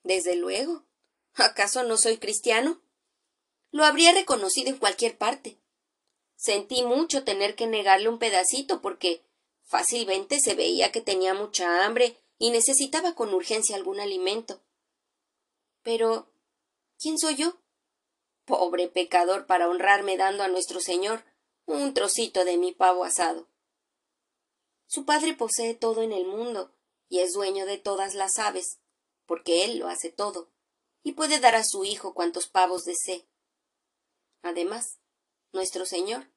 Desde 0.03 0.37
luego. 0.37 0.85
¿Acaso 1.33 1.83
no 1.83 1.97
soy 1.97 2.17
cristiano? 2.17 2.81
Lo 3.71 3.83
habría 3.83 4.13
reconocido 4.13 4.69
en 4.69 4.77
cualquier 4.77 5.17
parte. 5.17 5.59
Sentí 6.37 6.83
mucho 6.83 7.25
tener 7.25 7.55
que 7.55 7.67
negarle 7.67 8.07
un 8.07 8.19
pedacito 8.19 8.81
porque 8.81 9.24
Fácilmente 9.65 10.39
se 10.39 10.53
veía 10.53 10.91
que 10.91 11.01
tenía 11.01 11.33
mucha 11.33 11.85
hambre 11.85 12.17
y 12.37 12.51
necesitaba 12.51 13.15
con 13.15 13.33
urgencia 13.33 13.75
algún 13.75 13.99
alimento. 13.99 14.61
Pero 15.81 16.31
¿quién 16.99 17.17
soy 17.17 17.35
yo? 17.35 17.57
Pobre 18.45 18.87
pecador 18.87 19.47
para 19.47 19.67
honrarme 19.67 20.17
dando 20.17 20.43
a 20.43 20.47
nuestro 20.47 20.79
Señor 20.79 21.25
un 21.65 21.93
trocito 21.93 22.45
de 22.45 22.57
mi 22.57 22.71
pavo 22.71 23.03
asado. 23.03 23.49
Su 24.85 25.03
padre 25.05 25.33
posee 25.33 25.73
todo 25.73 26.03
en 26.03 26.11
el 26.11 26.25
mundo 26.25 26.71
y 27.09 27.19
es 27.19 27.33
dueño 27.33 27.65
de 27.65 27.79
todas 27.79 28.13
las 28.13 28.37
aves, 28.37 28.79
porque 29.25 29.63
él 29.63 29.79
lo 29.79 29.87
hace 29.87 30.11
todo, 30.11 30.51
y 31.03 31.13
puede 31.13 31.39
dar 31.39 31.55
a 31.55 31.63
su 31.63 31.85
hijo 31.85 32.13
cuantos 32.13 32.47
pavos 32.47 32.83
desee. 32.83 33.27
Además, 34.41 34.99
nuestro 35.53 35.85
Señor, 35.85 36.27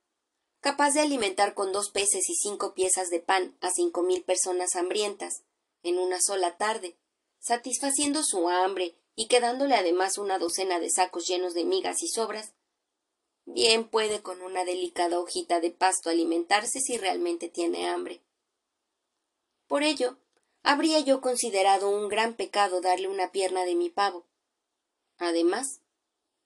capaz 0.69 0.93
de 0.93 1.01
alimentar 1.01 1.55
con 1.55 1.73
dos 1.73 1.91
peces 1.91 2.29
y 2.29 2.35
cinco 2.35 2.75
piezas 2.75 3.09
de 3.09 3.21
pan 3.21 3.57
a 3.63 3.71
cinco 3.71 4.03
mil 4.03 4.23
personas 4.23 4.77
hambrientas 4.77 5.43
en 5.83 5.97
una 5.97 6.21
sola 6.21 6.59
tarde, 6.59 6.99
satisfaciendo 7.39 8.23
su 8.23 8.51
hambre 8.51 8.95
y 9.15 9.29
quedándole 9.29 9.77
además 9.77 10.19
una 10.19 10.39
docena 10.39 10.79
de 10.79 10.91
sacos 10.91 11.27
llenos 11.27 11.55
de 11.55 11.65
migas 11.65 12.03
y 12.03 12.09
sobras, 12.09 12.53
bien 13.47 13.89
puede 13.89 14.21
con 14.21 14.43
una 14.43 14.67
delicada 14.67 15.19
hojita 15.19 15.59
de 15.61 15.71
pasto 15.71 16.11
alimentarse 16.11 16.81
si 16.81 16.99
realmente 16.99 17.49
tiene 17.49 17.89
hambre. 17.89 18.21
Por 19.69 19.83
ello, 19.83 20.19
habría 20.63 21.01
yo 21.01 21.23
considerado 21.23 21.89
un 21.89 22.11
gran 22.11 22.35
pecado 22.35 22.83
darle 22.83 23.09
una 23.09 23.33
pierna 23.33 23.65
de 23.65 23.75
mi 23.75 23.89
pavo. 23.89 24.27
Además, 25.17 25.81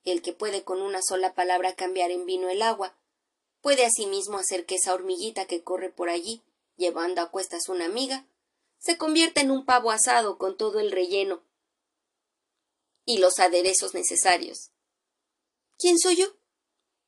el 0.05 0.23
que 0.23 0.33
puede 0.33 0.63
con 0.63 0.81
una 0.81 1.03
sola 1.03 1.35
palabra 1.35 1.75
cambiar 1.75 2.13
en 2.13 2.25
vino 2.25 2.51
el 2.51 2.63
agua, 2.63 2.97
puede 3.63 3.87
asimismo 3.87 4.37
hacer 4.37 4.67
que 4.67 4.75
esa 4.75 4.93
hormiguita 4.93 5.47
que 5.47 5.63
corre 5.63 5.89
por 5.89 6.11
allí, 6.11 6.43
llevando 6.77 7.23
a 7.23 7.31
cuestas 7.31 7.69
una 7.69 7.87
amiga, 7.87 8.27
se 8.79 8.99
convierta 8.99 9.41
en 9.41 9.51
un 9.51 9.65
pavo 9.65 9.91
asado 9.91 10.37
con 10.37 10.57
todo 10.57 10.81
el 10.81 10.91
relleno 10.91 11.43
y 13.05 13.19
los 13.19 13.39
aderezos 13.39 13.95
necesarios. 13.95 14.73
¿Quién 15.79 15.99
soy 15.99 16.17
yo? 16.17 16.27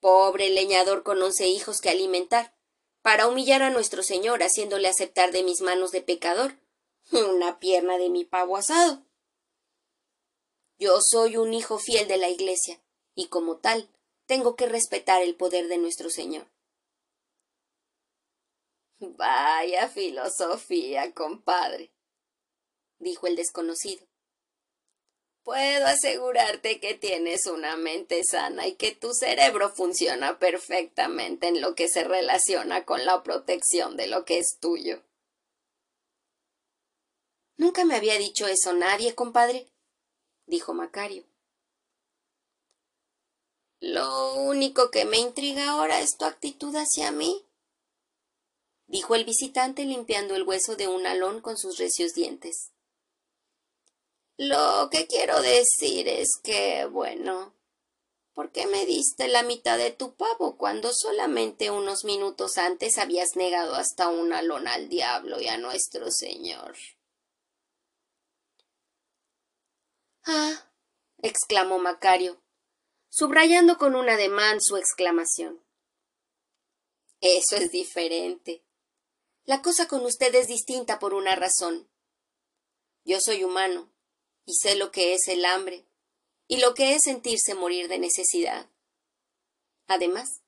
Pobre 0.00 0.48
leñador 0.50 1.02
con 1.02 1.20
once 1.20 1.46
hijos 1.48 1.80
que 1.80 1.90
alimentar, 1.90 2.54
para 3.02 3.26
humillar 3.26 3.62
a 3.62 3.70
nuestro 3.70 4.02
Señor 4.02 4.42
haciéndole 4.42 4.88
aceptar 4.88 5.32
de 5.32 5.42
mis 5.42 5.60
manos 5.60 5.90
de 5.90 6.00
pecador 6.00 6.58
una 7.12 7.58
pierna 7.58 7.98
de 7.98 8.08
mi 8.08 8.24
pavo 8.24 8.56
asado. 8.56 9.04
Yo 10.78 10.98
soy 11.00 11.36
un 11.36 11.52
hijo 11.52 11.78
fiel 11.78 12.08
de 12.08 12.16
la 12.16 12.28
Iglesia, 12.28 12.80
y 13.14 13.26
como 13.26 13.58
tal 13.58 13.88
tengo 14.26 14.56
que 14.56 14.66
respetar 14.66 15.22
el 15.22 15.36
poder 15.36 15.68
de 15.68 15.78
nuestro 15.78 16.10
Señor. 16.10 16.46
Vaya 18.98 19.88
filosofía, 19.88 21.12
compadre, 21.12 21.92
dijo 22.98 23.26
el 23.26 23.36
desconocido. 23.36 24.06
Puedo 25.42 25.86
asegurarte 25.86 26.80
que 26.80 26.94
tienes 26.94 27.44
una 27.46 27.76
mente 27.76 28.22
sana 28.24 28.66
y 28.66 28.76
que 28.76 28.92
tu 28.92 29.12
cerebro 29.12 29.68
funciona 29.68 30.38
perfectamente 30.38 31.48
en 31.48 31.60
lo 31.60 31.74
que 31.74 31.88
se 31.88 32.02
relaciona 32.02 32.86
con 32.86 33.04
la 33.04 33.22
protección 33.22 33.98
de 33.98 34.06
lo 34.06 34.24
que 34.24 34.38
es 34.38 34.58
tuyo. 34.58 35.02
Nunca 37.58 37.84
me 37.84 37.94
había 37.94 38.18
dicho 38.18 38.46
eso 38.46 38.72
nadie, 38.72 39.14
compadre, 39.14 39.68
dijo 40.46 40.72
Macario. 40.72 41.26
Lo 43.86 44.36
único 44.36 44.90
que 44.90 45.04
me 45.04 45.18
intriga 45.18 45.68
ahora 45.68 46.00
es 46.00 46.16
tu 46.16 46.24
actitud 46.24 46.74
hacia 46.74 47.12
mí, 47.12 47.44
dijo 48.86 49.14
el 49.14 49.26
visitante 49.26 49.84
limpiando 49.84 50.34
el 50.34 50.44
hueso 50.44 50.74
de 50.74 50.88
un 50.88 51.06
alón 51.06 51.42
con 51.42 51.58
sus 51.58 51.76
recios 51.76 52.14
dientes. 52.14 52.72
Lo 54.38 54.88
que 54.90 55.06
quiero 55.06 55.42
decir 55.42 56.08
es 56.08 56.38
que, 56.42 56.86
bueno, 56.86 57.54
¿por 58.32 58.52
qué 58.52 58.66
me 58.66 58.86
diste 58.86 59.28
la 59.28 59.42
mitad 59.42 59.76
de 59.76 59.90
tu 59.90 60.14
pavo 60.14 60.56
cuando 60.56 60.94
solamente 60.94 61.70
unos 61.70 62.06
minutos 62.06 62.56
antes 62.56 62.96
habías 62.96 63.36
negado 63.36 63.74
hasta 63.74 64.08
un 64.08 64.32
alón 64.32 64.66
al 64.66 64.88
diablo 64.88 65.42
y 65.42 65.48
a 65.48 65.58
nuestro 65.58 66.10
Señor? 66.10 66.74
Ah, 70.24 70.72
exclamó 71.18 71.78
Macario, 71.78 72.40
subrayando 73.16 73.78
con 73.78 73.94
un 73.94 74.08
ademán 74.08 74.60
su 74.60 74.76
exclamación. 74.76 75.64
Eso 77.20 77.54
es 77.54 77.70
diferente. 77.70 78.64
La 79.44 79.62
cosa 79.62 79.86
con 79.86 80.04
usted 80.04 80.34
es 80.34 80.48
distinta 80.48 80.98
por 80.98 81.14
una 81.14 81.36
razón. 81.36 81.88
Yo 83.04 83.20
soy 83.20 83.44
humano, 83.44 83.88
y 84.46 84.54
sé 84.54 84.74
lo 84.74 84.90
que 84.90 85.14
es 85.14 85.28
el 85.28 85.44
hambre, 85.44 85.86
y 86.48 86.56
lo 86.56 86.74
que 86.74 86.96
es 86.96 87.02
sentirse 87.02 87.54
morir 87.54 87.86
de 87.86 88.00
necesidad. 88.00 88.68
Además, 89.86 90.42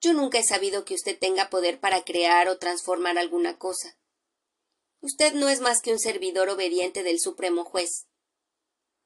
yo 0.00 0.14
nunca 0.14 0.38
he 0.38 0.44
sabido 0.44 0.86
que 0.86 0.94
usted 0.94 1.18
tenga 1.18 1.50
poder 1.50 1.78
para 1.78 2.06
crear 2.06 2.48
o 2.48 2.56
transformar 2.56 3.18
alguna 3.18 3.58
cosa. 3.58 3.98
Usted 5.02 5.34
no 5.34 5.50
es 5.50 5.60
más 5.60 5.82
que 5.82 5.92
un 5.92 5.98
servidor 5.98 6.48
obediente 6.48 7.02
del 7.02 7.20
Supremo 7.20 7.66
Juez. 7.66 8.06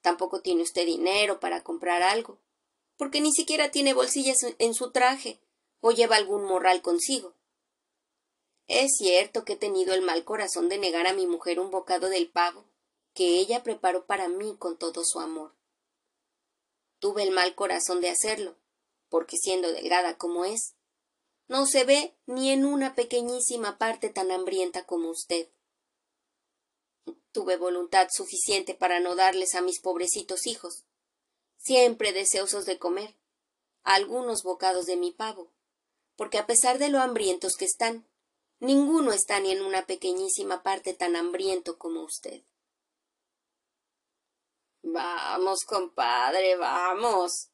Tampoco 0.03 0.41
tiene 0.41 0.63
usted 0.63 0.87
dinero 0.87 1.41
para 1.41 1.65
comprar 1.65 2.05
algo 2.05 2.46
porque 2.97 3.21
ni 3.21 3.33
siquiera 3.33 3.71
tiene 3.71 3.95
bolsillas 3.95 4.39
en 4.59 4.75
su 4.75 4.91
traje 4.91 5.41
o 5.81 5.91
lleva 5.91 6.17
algún 6.17 6.45
morral 6.45 6.83
consigo. 6.83 7.35
Es 8.69 8.97
cierto 8.97 9.45
que 9.45 9.53
he 9.53 9.57
tenido 9.57 9.95
el 9.95 10.03
mal 10.03 10.25
corazón 10.25 10.69
de 10.69 10.79
negar 10.79 11.07
a 11.07 11.13
mi 11.13 11.27
mujer 11.27 11.61
un 11.61 11.71
bocado 11.71 12.09
del 12.09 12.29
pavo 12.29 12.65
que 13.15 13.39
ella 13.39 13.63
preparó 13.63 14.05
para 14.07 14.29
mí 14.29 14.57
con 14.59 14.77
todo 14.77 15.03
su 15.05 15.21
amor. 15.21 15.55
Tuve 16.99 17.23
el 17.23 17.31
mal 17.31 17.55
corazón 17.55 18.01
de 18.01 18.11
hacerlo, 18.11 18.57
porque 19.09 19.37
siendo 19.39 19.73
delgada 19.73 20.19
como 20.19 20.45
es, 20.45 20.75
no 21.49 21.67
se 21.67 21.85
ve 21.85 22.15
ni 22.27 22.51
en 22.51 22.65
una 22.65 22.95
pequeñísima 22.95 23.79
parte 23.79 24.11
tan 24.11 24.31
hambrienta 24.31 24.85
como 24.85 25.11
usted. 25.11 25.49
Tuve 27.33 27.57
voluntad 27.57 28.09
suficiente 28.11 28.75
para 28.75 29.01
no 29.01 29.15
darles 29.15 29.55
a 29.55 29.61
mis 29.63 29.81
pobrecitos 29.81 30.47
hijos, 30.47 30.85
siempre 31.67 32.13
deseosos 32.13 32.65
de 32.65 32.79
comer, 32.79 33.17
algunos 33.83 34.45
bocados 34.45 34.87
de 34.87 34.97
mi 34.97 35.11
pavo, 35.11 35.53
porque 36.15 36.39
a 36.39 36.47
pesar 36.47 36.79
de 36.79 36.91
lo 36.91 37.01
hambrientos 37.01 37.57
que 37.57 37.65
están, 37.65 38.07
ninguno 38.61 39.13
está 39.13 39.41
ni 39.41 39.51
en 39.51 39.63
una 39.63 39.85
pequeñísima 39.85 40.63
parte 40.63 40.95
tan 40.95 41.17
hambriento 41.17 41.77
como 41.77 42.03
usted. 42.03 42.45
Vamos, 44.83 45.65
compadre, 45.65 46.55
vamos, 46.55 47.51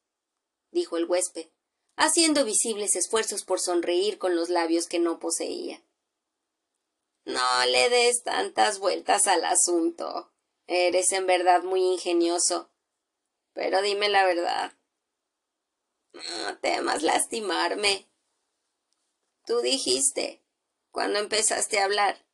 dijo 0.70 0.98
el 0.98 1.06
huésped, 1.06 1.48
haciendo 1.96 2.44
visibles 2.44 2.96
esfuerzos 2.96 3.44
por 3.44 3.60
sonreír 3.60 4.18
con 4.18 4.36
los 4.36 4.50
labios 4.50 4.88
que 4.88 4.98
no 4.98 5.20
poseía. 5.20 5.82
No 7.24 7.64
le 7.66 7.88
des 7.88 8.22
tantas 8.24 8.78
vueltas 8.78 9.26
al 9.26 9.44
asunto. 9.46 10.30
Eres 10.66 11.12
en 11.12 11.26
verdad 11.26 11.62
muy 11.62 11.80
ingenioso 11.80 12.71
pero 13.52 13.82
dime 13.82 14.08
la 14.08 14.24
verdad. 14.24 14.72
No 16.12 16.58
temas 16.58 17.02
lastimarme. 17.02 18.08
Tú 19.46 19.60
dijiste, 19.60 20.42
cuando 20.90 21.18
empezaste 21.18 21.80
a 21.80 21.84
hablar, 21.84 22.24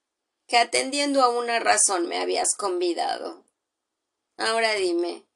que 0.46 0.58
atendiendo 0.58 1.22
a 1.22 1.28
una 1.28 1.60
razón 1.60 2.08
me 2.08 2.18
habías 2.18 2.54
convidado. 2.56 3.44
Ahora 4.36 4.74
dime, 4.74 5.26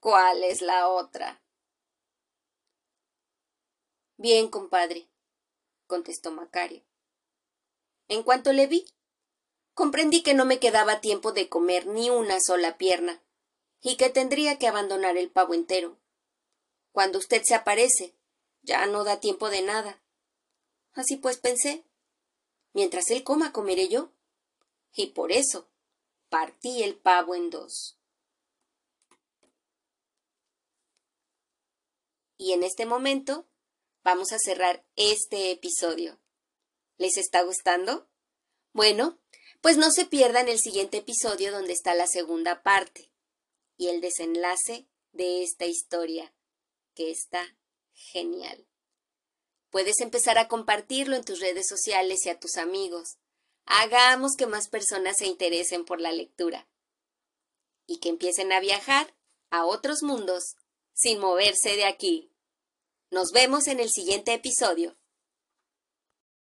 ¿cuál 0.00 0.44
es 0.44 0.60
la 0.62 0.88
otra? 0.88 1.42
Bien, 4.16 4.48
compadre, 4.48 5.08
contestó 5.86 6.30
Macario. 6.30 6.84
En 8.08 8.22
cuanto 8.22 8.52
le 8.52 8.66
vi, 8.66 8.86
comprendí 9.74 10.22
que 10.22 10.34
no 10.34 10.44
me 10.44 10.60
quedaba 10.60 11.00
tiempo 11.00 11.32
de 11.32 11.48
comer 11.48 11.86
ni 11.86 12.10
una 12.10 12.40
sola 12.40 12.76
pierna 12.76 13.22
y 13.82 13.96
que 13.96 14.10
tendría 14.10 14.58
que 14.58 14.68
abandonar 14.68 15.16
el 15.16 15.30
pavo 15.30 15.54
entero. 15.54 15.98
Cuando 16.92 17.18
usted 17.18 17.42
se 17.42 17.54
aparece, 17.54 18.14
ya 18.62 18.86
no 18.86 19.02
da 19.02 19.20
tiempo 19.20 19.50
de 19.50 19.62
nada. 19.62 20.02
Así 20.92 21.16
pues 21.16 21.38
pensé, 21.38 21.84
mientras 22.72 23.10
él 23.10 23.24
coma 23.24 23.52
comeré 23.52 23.88
yo. 23.88 24.12
Y 24.94 25.08
por 25.08 25.32
eso 25.32 25.68
partí 26.28 26.82
el 26.82 26.96
pavo 26.96 27.34
en 27.34 27.50
dos. 27.50 27.98
Y 32.36 32.52
en 32.52 32.62
este 32.62 32.86
momento 32.86 33.48
vamos 34.04 34.32
a 34.32 34.38
cerrar 34.38 34.84
este 34.96 35.50
episodio. 35.50 36.20
¿Les 36.98 37.16
está 37.16 37.42
gustando? 37.42 38.08
Bueno, 38.72 39.18
pues 39.60 39.76
no 39.76 39.90
se 39.90 40.04
pierdan 40.04 40.48
el 40.48 40.58
siguiente 40.58 40.98
episodio 40.98 41.52
donde 41.52 41.72
está 41.72 41.94
la 41.94 42.06
segunda 42.06 42.62
parte 42.62 43.11
y 43.82 43.88
el 43.88 44.00
desenlace 44.00 44.86
de 45.10 45.42
esta 45.42 45.66
historia, 45.66 46.32
que 46.94 47.10
está 47.10 47.58
genial. 47.92 48.64
Puedes 49.70 50.00
empezar 50.00 50.38
a 50.38 50.46
compartirlo 50.46 51.16
en 51.16 51.24
tus 51.24 51.40
redes 51.40 51.66
sociales 51.66 52.24
y 52.24 52.28
a 52.28 52.38
tus 52.38 52.58
amigos. 52.58 53.18
Hagamos 53.64 54.36
que 54.36 54.46
más 54.46 54.68
personas 54.68 55.16
se 55.16 55.26
interesen 55.26 55.84
por 55.84 56.00
la 56.00 56.12
lectura 56.12 56.68
y 57.84 57.98
que 57.98 58.08
empiecen 58.08 58.52
a 58.52 58.60
viajar 58.60 59.16
a 59.50 59.64
otros 59.64 60.04
mundos 60.04 60.54
sin 60.92 61.18
moverse 61.18 61.74
de 61.74 61.84
aquí. 61.84 62.30
Nos 63.10 63.32
vemos 63.32 63.66
en 63.66 63.80
el 63.80 63.90
siguiente 63.90 64.32
episodio. 64.32 64.96